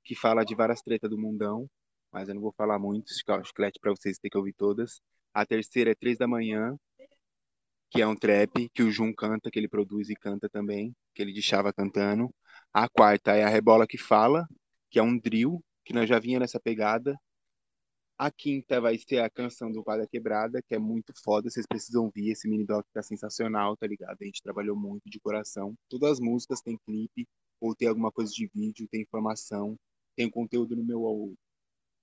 que 0.04 0.16
fala 0.16 0.44
de 0.44 0.54
várias 0.54 0.82
tretas 0.82 1.10
do 1.10 1.18
mundão, 1.18 1.68
mas 2.12 2.28
eu 2.28 2.36
não 2.36 2.42
vou 2.42 2.52
falar 2.52 2.78
muito, 2.78 3.14
chiclete 3.14 3.80
para 3.80 3.92
vocês 3.92 4.18
terem 4.18 4.32
que 4.32 4.38
ouvir 4.38 4.54
todas. 4.54 5.02
A 5.34 5.46
terceira 5.46 5.92
é 5.92 5.96
Três 5.96 6.18
da 6.18 6.28
Manhã, 6.28 6.78
que 7.90 8.02
é 8.02 8.08
um 8.08 8.16
trap 8.16 8.70
que 8.74 8.84
o 8.84 8.92
Jun 8.92 9.14
canta, 9.14 9.52
que 9.52 9.60
ele 9.60 9.68
produz 9.68 10.10
e 10.10 10.16
canta 10.16 10.50
também, 10.50 10.94
que 11.14 11.22
ele 11.22 11.34
deixava 11.34 11.74
cantando. 11.74 12.34
A 12.74 12.88
quarta 12.88 13.36
é 13.36 13.44
a 13.44 13.50
Rebola 13.50 13.86
que 13.86 13.98
Fala, 13.98 14.48
que 14.90 15.00
é 15.00 15.04
um 15.04 15.18
drill, 15.18 15.64
que 15.84 15.94
nós 15.94 16.08
já 16.08 16.20
vinha 16.20 16.40
nessa 16.40 16.60
pegada. 16.60 17.18
A 18.18 18.30
quinta 18.30 18.80
vai 18.80 18.98
ser 18.98 19.20
a 19.20 19.30
canção 19.30 19.72
do 19.72 19.84
Quadra 19.84 20.08
Quebrada, 20.08 20.62
que 20.62 20.76
é 20.76 20.80
muito 20.80 21.12
foda, 21.24 21.50
vocês 21.50 21.66
precisam 21.66 22.06
ouvir, 22.06 22.30
esse 22.30 22.48
mini 22.48 22.66
doc 22.66 22.86
tá 22.94 23.02
sensacional, 23.02 23.76
tá 23.76 23.88
ligado? 23.88 24.18
A 24.22 24.26
gente 24.26 24.44
trabalhou 24.44 24.76
muito 24.76 25.10
de 25.10 25.20
coração. 25.20 25.74
Todas 25.90 26.12
as 26.12 26.20
músicas 26.20 26.62
têm 26.62 26.78
clipe, 26.86 27.28
ou 27.60 27.76
tem 27.76 27.88
alguma 27.88 28.12
coisa 28.12 28.32
de 28.32 28.48
vídeo, 28.54 28.88
tem 28.90 29.02
informação, 29.02 29.76
tem 30.16 30.30
conteúdo 30.30 30.76
no 30.76 30.84
meu 30.84 31.34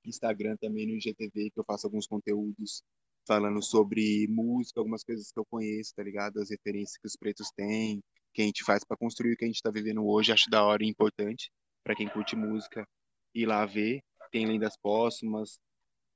Instagram 0.09 0.57
também, 0.61 0.87
no 0.87 0.95
IGTV, 0.95 1.51
que 1.51 1.61
eu 1.61 1.65
faço 1.65 1.87
alguns 1.87 2.07
conteúdos 2.07 2.83
falando 3.27 3.63
sobre 3.63 4.27
música, 4.29 4.81
algumas 4.81 5.05
coisas 5.05 5.31
que 5.31 5.39
eu 5.39 5.45
conheço, 5.51 5.93
tá 5.95 6.03
ligado? 6.03 6.41
As 6.41 6.51
referências 6.51 6.97
que 6.97 7.07
os 7.07 7.17
pretos 7.17 7.51
têm, 7.55 8.01
que 8.33 8.43
a 8.43 8.45
gente 8.45 8.65
faz 8.65 8.85
para 8.85 8.97
construir 8.97 9.35
o 9.35 9.37
que 9.37 9.45
a 9.45 9.49
gente 9.49 9.63
tá 9.63 9.71
vivendo 9.71 10.07
hoje, 10.07 10.33
acho 10.33 10.49
da 10.51 10.65
hora 10.65 10.83
e 10.83 10.89
importante 10.89 11.51
para 11.85 11.95
quem 11.95 12.09
curte 12.09 12.37
música 12.37 12.87
ir 13.35 13.47
lá 13.47 13.65
ver. 13.67 14.01
Tem 14.31 14.47
lendas 14.47 14.77
póstumas, 14.77 15.59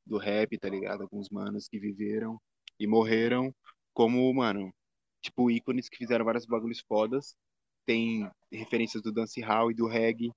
do 0.07 0.19
rap, 0.19 0.59
tá 0.59 0.69
ligado? 0.69 1.03
Alguns 1.03 1.29
manos 1.31 1.69
que 1.69 1.79
viveram 1.79 2.39
e 2.79 2.87
morreram 2.87 3.55
como, 3.95 4.33
mano, 4.33 4.73
tipo, 5.21 5.51
ícones 5.51 5.89
que 5.89 5.97
fizeram 5.97 6.25
vários 6.25 6.47
bagulhos 6.47 6.81
fodas. 6.81 7.35
Tem 7.87 8.29
referências 8.51 9.03
do 9.03 9.13
dancehall 9.13 9.71
e 9.71 9.75
do 9.75 9.87
reggae. 9.87 10.33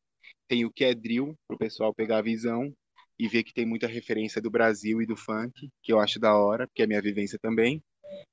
Tem 0.48 0.66
o 0.66 0.72
que 0.72 0.86
é 0.86 0.94
drill, 0.94 1.36
pro 1.48 1.58
pessoal 1.58 1.94
pegar 1.94 2.20
a 2.20 2.22
visão 2.22 2.74
e 3.20 3.28
ver 3.28 3.44
que 3.44 3.54
tem 3.54 3.66
muita 3.66 3.88
referência 3.88 4.42
do 4.42 4.50
Brasil 4.52 5.02
e 5.02 5.06
do 5.06 5.16
funk, 5.16 5.70
que 5.82 5.94
eu 5.94 6.00
acho 6.00 6.20
da 6.20 6.36
hora, 6.36 6.68
porque 6.68 6.84
é 6.84 6.88
minha 6.88 7.02
vivência 7.02 7.40
também. 7.40 7.82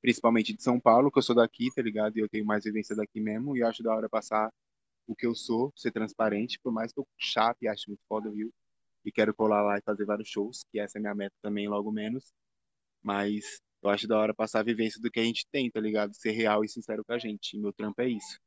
Principalmente 0.01 0.53
de 0.55 0.62
São 0.62 0.79
Paulo, 0.81 1.11
que 1.11 1.18
eu 1.18 1.23
sou 1.23 1.37
daqui, 1.37 1.68
tá 1.75 1.83
ligado? 1.83 2.16
E 2.16 2.21
eu 2.21 2.29
tenho 2.29 2.45
mais 2.45 2.64
vivência 2.64 2.95
daqui 2.97 3.21
mesmo. 3.21 3.57
E 3.57 3.61
eu 3.61 3.68
acho 3.68 3.83
da 3.83 3.95
hora 3.95 4.09
passar 4.09 4.51
o 5.07 5.14
que 5.16 5.27
eu 5.27 5.35
sou, 5.35 5.73
ser 5.77 5.92
transparente, 5.92 6.59
por 6.62 6.73
mais 6.73 6.92
que 6.92 7.01
eu 7.01 7.07
chape, 7.18 7.68
acho 7.68 7.85
muito 7.88 8.03
foda, 8.09 8.31
viu? 8.31 8.53
e 9.05 9.12
quero 9.12 9.35
colar 9.35 9.62
lá 9.62 9.79
e 9.79 9.83
fazer 9.83 10.05
vários 10.05 10.29
shows, 10.29 10.64
que 10.71 10.79
essa 10.79 10.99
é 10.99 11.01
minha 11.01 11.14
meta 11.14 11.35
também, 11.42 11.68
logo 11.68 11.90
menos. 11.90 12.33
Mas 13.03 13.61
eu 13.83 13.90
acho 13.90 14.07
da 14.07 14.18
hora 14.18 14.35
passar 14.35 14.61
a 14.61 14.64
vivência 14.64 15.01
do 15.01 15.11
que 15.11 15.21
a 15.21 15.25
gente 15.25 15.47
tem, 15.51 15.71
tá 15.71 15.81
ligado? 15.81 16.14
Ser 16.14 16.33
real 16.33 16.64
e 16.64 16.68
sincero 16.68 17.05
com 17.05 17.12
a 17.12 17.18
gente. 17.18 17.57
E 17.57 17.61
meu 17.61 17.73
trampo 17.73 18.01
é 18.03 18.09
isso. 18.09 18.38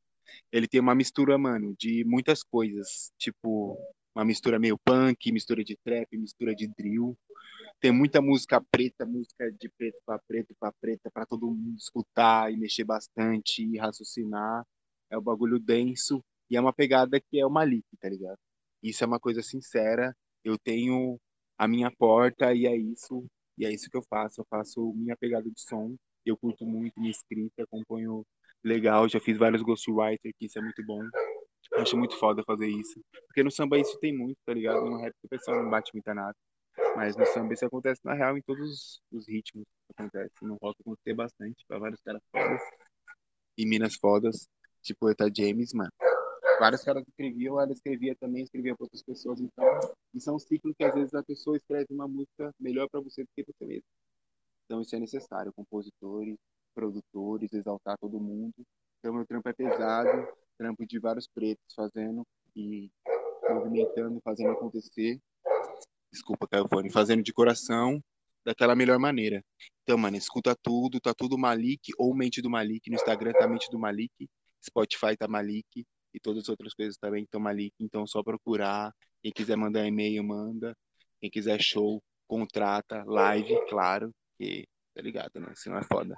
Ele 0.52 0.68
tem 0.68 0.80
uma 0.80 0.96
mistura, 0.96 1.38
mano, 1.38 1.76
de 1.78 2.04
muitas 2.06 2.44
coisas. 2.44 3.12
Tipo, 3.18 3.78
uma 4.16 4.26
mistura 4.26 4.58
meio 4.60 4.78
punk, 4.78 5.32
mistura 5.32 5.64
de 5.64 5.78
trap, 5.84 6.18
mistura 6.18 6.56
de 6.56 6.68
drill. 6.68 7.18
Tem 7.80 7.92
muita 7.92 8.22
música 8.22 8.62
preta, 8.72 9.06
música 9.06 9.52
de 9.52 9.70
preto 9.78 9.98
para 10.06 10.20
preto 10.28 10.56
para 10.60 10.74
preta, 10.80 11.12
para 11.12 11.26
todo 11.26 11.48
mundo 11.48 11.76
escutar 11.78 12.52
e 12.52 12.58
mexer 12.58 12.86
bastante 12.86 13.64
e 13.64 13.78
raciocinar. 13.78 14.64
É 15.10 15.18
um 15.18 15.22
bagulho 15.22 15.60
denso 15.60 16.24
e 16.50 16.56
é 16.56 16.62
uma 16.62 16.74
pegada 16.74 17.20
que 17.20 17.40
é 17.40 17.46
o 17.46 17.50
Malik, 17.50 17.86
tá 18.00 18.10
ligado? 18.10 18.38
Isso 18.82 19.04
é 19.04 19.08
uma 19.08 19.20
coisa 19.20 19.42
sincera 19.42 20.16
eu 20.46 20.60
tenho 20.60 21.20
a 21.58 21.68
minha 21.68 21.92
porta 21.92 22.54
e 22.54 22.68
é 22.68 22.76
isso. 22.78 23.26
E 23.58 23.66
é 23.66 23.74
isso 23.74 23.90
que 23.90 23.98
eu 23.98 24.04
faço. 24.04 24.42
Eu 24.42 24.46
faço 24.48 24.94
minha 24.94 25.18
pegada 25.18 25.50
de 25.50 25.60
som. 25.60 25.96
Eu 26.24 26.38
curto 26.38 26.66
muito 26.66 27.00
minha 27.00 27.12
escrita, 27.12 27.64
acompanho 27.64 28.24
legal. 28.64 29.10
Já 29.10 29.20
fiz 29.20 29.38
vários 29.38 29.64
ghostwriter, 29.64 30.32
que 30.38 30.46
isso 30.46 30.60
é 30.60 30.62
muito 30.62 30.86
bom. 30.86 31.02
Eu 31.72 31.82
acho 31.82 31.98
muito 31.98 32.18
foda 32.18 32.44
fazer 32.46 32.68
isso. 32.68 33.00
Porque 33.28 33.44
no 33.44 33.52
samba 33.52 33.78
isso 33.78 33.98
tem 34.00 34.16
muito, 34.16 34.38
tá 34.46 34.54
ligado? 34.54 34.86
No 34.86 34.98
rap 34.98 35.14
o 35.24 35.28
pessoal 35.28 35.62
não 35.64 35.70
bate 35.70 35.92
muita 35.94 36.14
nada. 36.14 36.36
Mas 36.96 37.16
no 37.16 37.26
samba 37.26 37.54
isso 37.54 37.66
acontece 37.66 38.02
na 38.04 38.14
real 38.14 38.38
em 38.38 38.42
todos 38.42 39.02
os 39.12 39.28
ritmos. 39.28 39.66
Acontece. 39.98 40.34
No 40.42 40.58
rock 40.62 40.80
acontece 40.82 41.14
bastante. 41.16 41.66
Pra 41.68 41.80
vários 41.80 42.02
caras 42.02 42.22
fodas. 42.32 42.62
E 43.58 43.66
minas 43.66 43.96
fodas. 43.96 44.48
Tipo 44.82 45.10
Eta 45.10 45.30
James, 45.36 45.74
mano. 45.74 45.92
Vários 46.60 46.84
caras 46.84 47.04
escreviam, 47.08 47.60
ela 47.60 47.72
escrevia 47.72 48.16
também, 48.16 48.44
escrevia 48.44 48.76
para 48.76 48.86
outras 48.86 49.04
pessoas. 49.04 49.42
Então, 49.42 49.66
isso 50.14 50.30
é 50.30 50.34
um 50.34 50.40
ciclo 50.40 50.74
que 50.74 50.86
às 50.86 50.94
vezes 50.94 51.14
a 51.14 51.24
pessoa 51.24 51.58
escreve 51.58 51.88
uma 51.90 52.08
música 52.08 52.52
melhor 52.60 52.88
para 52.90 53.02
você 53.02 53.24
do 53.24 53.30
que 53.36 53.44
você 53.44 53.66
mesmo. 53.66 53.84
Então, 54.66 54.82
isso 54.82 54.96
é 54.96 55.00
necessário. 55.00 55.52
Compositores, 55.54 56.38
produtores, 56.74 57.52
exaltar 57.52 57.98
todo 57.98 58.20
mundo. 58.20 58.54
Então, 59.00 59.14
meu 59.14 59.26
trampo 59.26 59.50
é 59.50 59.54
pesado, 59.54 60.28
trampo 60.58 60.86
de 60.86 61.00
vários 61.00 61.28
pretos 61.28 61.74
fazendo 61.76 62.26
e 62.56 62.90
movimentando, 63.50 64.20
fazendo 64.24 64.52
acontecer. 64.52 65.20
Desculpa, 66.12 66.48
caiu 66.48 66.66
o 66.66 66.70
fone. 66.70 66.92
Fazendo 66.92 67.22
de 67.22 67.34
coração, 67.34 68.02
daquela 68.46 68.76
melhor 68.76 69.00
maneira. 69.00 69.44
Então, 69.84 69.98
mano, 69.98 70.16
escuta 70.16 70.56
tudo, 70.56 71.00
tá 71.00 71.14
tudo 71.14 71.38
Malik 71.38 71.92
ou 71.98 72.16
Mente 72.16 72.42
do 72.42 72.50
Malik. 72.50 72.90
No 72.90 72.96
Instagram 72.96 73.34
tá 73.34 73.48
Mente 73.48 73.70
do 73.70 73.80
Malik, 73.80 74.30
Spotify 74.64 75.18
tá 75.18 75.28
Malik 75.28 75.86
e 76.14 76.20
todas 76.20 76.44
as 76.44 76.50
outras 76.50 76.74
coisas 76.74 76.96
também 76.98 77.24
estão 77.24 77.42
Malik. 77.42 77.74
Então, 77.80 78.08
só 78.08 78.24
procurar. 78.24 78.94
Quem 79.22 79.32
quiser 79.32 79.58
mandar 79.58 79.86
e-mail, 79.86 80.24
manda. 80.24 80.76
Quem 81.20 81.30
quiser 81.30 81.60
show, 81.62 82.02
contrata. 82.28 83.04
Live, 83.06 83.54
claro, 83.68 84.12
que 84.38 84.66
tá 84.94 85.02
ligado, 85.02 85.40
né? 85.40 85.52
Senão 85.56 85.78
é 85.78 85.84
foda. 85.84 86.16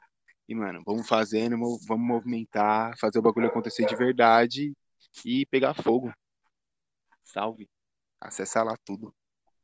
E, 0.47 0.55
mano, 0.55 0.81
vamos 0.85 1.07
fazendo, 1.07 1.57
vamos 1.85 2.07
movimentar, 2.07 2.97
fazer 2.97 3.19
o 3.19 3.21
bagulho 3.21 3.47
acontecer 3.47 3.85
de 3.85 3.95
verdade 3.95 4.73
e 5.25 5.45
pegar 5.47 5.73
fogo. 5.73 6.11
Salve. 7.23 7.69
Acessa 8.19 8.63
lá 8.63 8.75
tudo. 8.85 9.13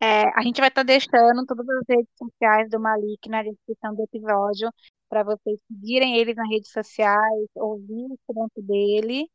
É, 0.02 0.28
a 0.38 0.42
gente 0.42 0.60
vai 0.60 0.68
estar 0.68 0.82
tá 0.82 0.84
deixando 0.84 1.46
todas 1.46 1.66
as 1.70 1.84
redes 1.88 2.12
sociais 2.18 2.70
do 2.70 2.80
Malik 2.80 3.30
na 3.30 3.42
descrição 3.42 3.96
do 3.96 4.04
episódio 4.04 4.70
para 5.08 5.24
vocês 5.24 5.60
seguirem 5.68 6.18
eles 6.18 6.36
nas 6.36 6.50
redes 6.50 6.72
sociais, 6.72 7.48
ouvir 7.56 8.06
o 8.12 8.18
trampo 8.28 8.62
dele. 8.62 9.30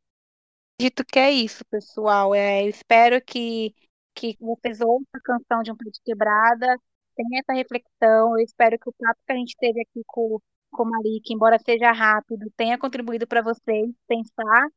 Dito 0.79 1.03
que 1.05 1.17
é 1.17 1.31
isso, 1.31 1.65
pessoal. 1.65 2.35
É, 2.35 2.63
eu 2.63 2.69
espero 2.69 3.19
que, 3.25 3.73
que 4.13 4.37
vocês 4.39 4.79
ouçam 4.81 5.07
a 5.15 5.19
canção 5.21 5.63
de 5.63 5.71
Um 5.71 5.75
Pé 5.75 5.89
de 5.89 5.99
Quebrada, 6.05 6.77
tenham 7.15 7.39
essa 7.39 7.53
reflexão. 7.53 8.37
Eu 8.37 8.43
espero 8.43 8.77
que 8.77 8.89
o 8.89 8.93
papo 8.93 9.19
que 9.25 9.33
a 9.33 9.35
gente 9.35 9.55
teve 9.57 9.81
aqui 9.81 10.03
com 10.05 10.39
com 10.71 10.85
Malik, 10.85 11.33
embora 11.33 11.59
seja 11.59 11.91
rápido, 11.91 12.51
tenha 12.55 12.77
contribuído 12.77 13.27
para 13.27 13.41
vocês 13.41 13.91
pensar 14.07 14.67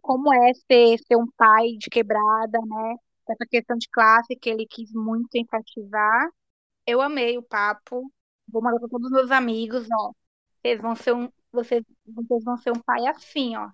como 0.00 0.32
é 0.32 0.54
ser, 0.54 0.98
ser 1.06 1.16
um 1.16 1.26
pai 1.36 1.76
de 1.78 1.90
quebrada, 1.90 2.58
né? 2.66 2.96
Essa 3.28 3.46
questão 3.48 3.76
de 3.76 3.88
classe 3.90 4.36
que 4.36 4.50
ele 4.50 4.66
quis 4.66 4.92
muito 4.92 5.36
enfatizar. 5.36 6.30
Eu 6.86 7.00
amei 7.00 7.38
o 7.38 7.42
papo. 7.42 8.10
Vou 8.48 8.62
mandar 8.62 8.80
para 8.80 8.88
todos 8.88 9.06
os 9.06 9.12
meus 9.12 9.30
amigos, 9.30 9.86
ó. 9.92 10.12
Vocês 10.62 10.80
vão 10.80 10.94
ser 10.96 11.14
um, 11.14 11.28
vocês, 11.52 11.84
vocês 12.06 12.44
vão 12.44 12.56
ser 12.56 12.72
um 12.72 12.80
pai 12.80 13.06
assim, 13.06 13.56
ó. 13.56 13.70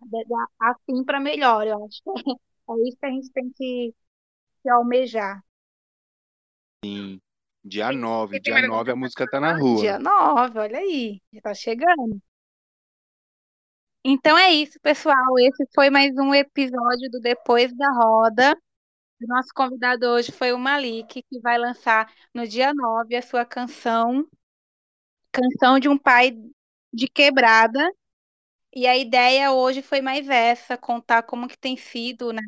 Assim 0.60 1.04
para 1.04 1.20
melhor, 1.20 1.66
eu 1.66 1.84
acho. 1.84 2.02
É 2.70 2.74
isso 2.86 2.98
que 2.98 3.06
a 3.06 3.10
gente 3.10 3.30
tem 3.32 3.50
que, 3.56 3.94
que 4.62 4.68
almejar. 4.68 5.42
Sim. 6.84 7.18
Dia 7.68 7.92
9, 7.92 8.40
dia 8.40 8.66
9 8.66 8.90
a 8.92 8.96
música 8.96 9.26
tá 9.26 9.38
na 9.38 9.54
rua. 9.54 9.80
Dia 9.80 9.98
9, 9.98 10.58
olha 10.58 10.78
aí, 10.78 11.20
já 11.30 11.40
tá 11.42 11.52
chegando. 11.52 12.18
Então 14.02 14.38
é 14.38 14.50
isso, 14.50 14.80
pessoal. 14.80 15.38
Esse 15.38 15.68
foi 15.74 15.90
mais 15.90 16.16
um 16.16 16.32
episódio 16.32 17.10
do 17.10 17.20
Depois 17.20 17.76
da 17.76 17.92
Roda. 17.92 18.56
O 19.20 19.26
nosso 19.26 19.50
convidado 19.54 20.06
hoje 20.06 20.32
foi 20.32 20.52
o 20.52 20.58
Malik, 20.58 21.22
que 21.22 21.40
vai 21.40 21.58
lançar 21.58 22.10
no 22.32 22.46
dia 22.48 22.72
9 22.72 23.14
a 23.14 23.20
sua 23.20 23.44
canção, 23.44 24.26
Canção 25.30 25.78
de 25.78 25.90
um 25.90 25.98
Pai 25.98 26.32
de 26.90 27.06
Quebrada. 27.06 27.86
E 28.74 28.86
a 28.86 28.96
ideia 28.96 29.52
hoje 29.52 29.82
foi 29.82 30.00
mais 30.00 30.26
essa, 30.28 30.78
contar 30.78 31.22
como 31.22 31.46
que 31.46 31.58
tem 31.58 31.76
sido, 31.76 32.32
né, 32.32 32.40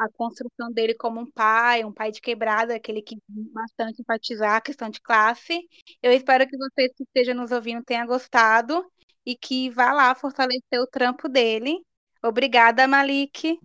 a 0.00 0.08
construção 0.08 0.72
dele 0.72 0.94
como 0.94 1.20
um 1.20 1.30
pai, 1.30 1.84
um 1.84 1.92
pai 1.92 2.10
de 2.10 2.20
quebrada, 2.20 2.74
aquele 2.74 3.02
que 3.02 3.18
bastante 3.28 4.00
enfatizar 4.00 4.56
a 4.56 4.60
questão 4.60 4.88
de 4.88 5.00
classe. 5.00 5.60
Eu 6.02 6.10
espero 6.12 6.46
que 6.48 6.56
vocês 6.56 6.90
que 6.96 7.04
estejam 7.04 7.34
nos 7.34 7.50
ouvindo 7.50 7.84
tenham 7.84 8.06
gostado 8.06 8.90
e 9.26 9.36
que 9.36 9.68
vá 9.70 9.92
lá 9.92 10.14
fortalecer 10.14 10.80
o 10.80 10.86
trampo 10.86 11.28
dele. 11.28 11.78
Obrigada, 12.22 12.86
Malik. 12.88 13.58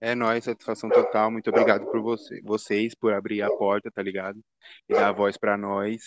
É 0.00 0.14
nóis, 0.14 0.44
satisfação 0.44 0.90
total. 0.90 1.30
Muito 1.30 1.48
obrigado 1.48 1.86
por 1.86 2.02
você, 2.02 2.40
vocês 2.42 2.94
por 2.94 3.14
abrir 3.14 3.40
a 3.40 3.48
porta, 3.48 3.90
tá 3.90 4.02
ligado? 4.02 4.38
E 4.88 4.92
dar 4.92 5.08
a 5.08 5.12
voz 5.12 5.38
para 5.38 5.56
nós. 5.56 6.02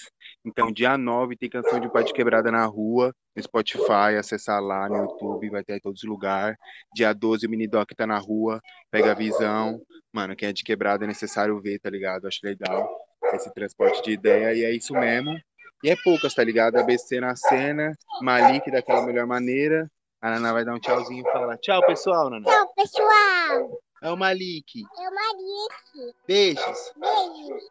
Então, 0.45 0.71
dia 0.71 0.95
9 0.95 1.35
tem 1.35 1.49
canção 1.49 1.79
de 1.79 1.91
Pai 1.91 2.03
de 2.03 2.13
Quebrada 2.13 2.51
na 2.51 2.65
rua, 2.65 3.13
no 3.35 3.41
Spotify, 3.41 4.15
acessar 4.17 4.61
lá 4.61 4.87
no 4.87 4.97
YouTube, 4.97 5.49
vai 5.49 5.63
ter 5.63 5.77
em 5.77 5.79
todos 5.79 6.03
os 6.03 6.09
lugares. 6.09 6.55
Dia 6.93 7.13
12 7.13 7.47
o 7.47 7.49
Mini 7.49 7.67
Doc 7.67 7.89
tá 7.97 8.05
na 8.05 8.19
rua, 8.19 8.61
pega 8.91 9.11
a 9.11 9.15
visão. 9.15 9.81
Mano, 10.13 10.35
quem 10.35 10.49
é 10.49 10.53
de 10.53 10.63
quebrada 10.63 11.05
é 11.05 11.07
necessário 11.07 11.59
ver, 11.59 11.79
tá 11.79 11.89
ligado? 11.89 12.27
Acho 12.27 12.39
legal 12.43 12.87
esse 13.33 13.51
transporte 13.53 14.03
de 14.03 14.11
ideia 14.11 14.53
e 14.53 14.63
é 14.63 14.71
isso 14.71 14.93
mesmo. 14.93 15.35
E 15.83 15.89
é 15.89 15.95
poucas, 16.03 16.33
tá 16.33 16.43
ligado? 16.43 16.75
ABC 16.75 17.19
na 17.19 17.35
cena, 17.35 17.93
Malik 18.21 18.69
daquela 18.69 19.05
melhor 19.05 19.25
maneira, 19.25 19.89
a 20.21 20.29
Nana 20.31 20.53
vai 20.53 20.65
dar 20.65 20.73
um 20.73 20.79
tchauzinho 20.79 21.25
e 21.27 21.31
falar 21.31 21.57
tchau, 21.57 21.85
pessoal, 21.85 22.29
Nana. 22.29 22.45
Tchau, 22.45 22.73
pessoal. 22.75 23.79
É 24.01 24.11
o 24.11 24.17
Malik. 24.17 24.83
É 24.97 25.09
o 25.09 25.15
Malik. 25.15 26.15
Beijos. 26.27 26.93
Beijos. 26.97 27.69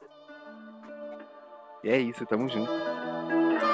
E 1.84 1.88
é 1.90 1.98
isso, 1.98 2.26
tamo 2.26 2.48
junto. 2.48 2.70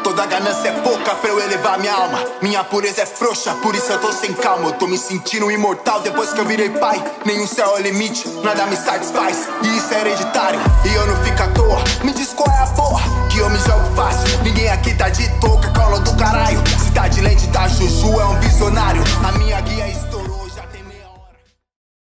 Toda 0.02 0.26
ganância 0.26 0.68
é 0.68 0.72
pouca 0.80 1.14
pra 1.14 1.30
eu 1.30 1.40
elevar 1.40 1.78
minha 1.78 1.92
alma. 1.92 2.18
Minha 2.42 2.62
pureza 2.62 3.02
é 3.02 3.06
frouxa, 3.06 3.54
por 3.62 3.74
isso 3.74 3.90
eu 3.90 3.98
tô 3.98 4.12
sem 4.12 4.32
calma. 4.34 4.68
Eu 4.68 4.72
tô 4.72 4.86
me 4.86 4.98
sentindo 4.98 5.50
imortal 5.50 6.00
depois 6.00 6.32
que 6.32 6.40
eu 6.40 6.44
virei 6.44 6.68
pai. 6.70 7.02
Nenhum 7.24 7.46
céu 7.46 7.76
é 7.78 7.80
limite, 7.80 8.28
nada 8.42 8.66
me 8.66 8.76
satisfaz. 8.76 9.48
E 9.62 9.76
isso 9.78 9.94
é 9.94 10.00
hereditário, 10.00 10.60
e 10.84 10.94
eu 10.94 11.06
não 11.06 11.24
fico 11.24 11.42
à 11.42 11.48
toa. 11.48 11.78
Me 12.04 12.12
diz 12.12 12.34
qual 12.34 12.54
é 12.54 12.62
a 12.62 12.66
porra, 12.66 13.02
que 13.30 13.38
eu 13.38 13.48
me 13.48 13.58
jogo 13.58 13.94
fácil. 13.96 14.42
Ninguém 14.42 14.68
aqui 14.68 14.94
tá 14.94 15.08
de 15.08 15.28
touca, 15.40 15.70
cola 15.70 15.98
do 16.00 16.14
caralho. 16.16 16.62
Cidade 16.78 17.20
lente 17.22 17.46
da 17.46 17.66
Juju 17.66 18.20
é 18.20 18.24
um 18.26 18.40
visionário. 18.40 19.02
A 19.26 19.32
minha 19.32 19.60
guia 19.62 19.84
é 19.84 19.90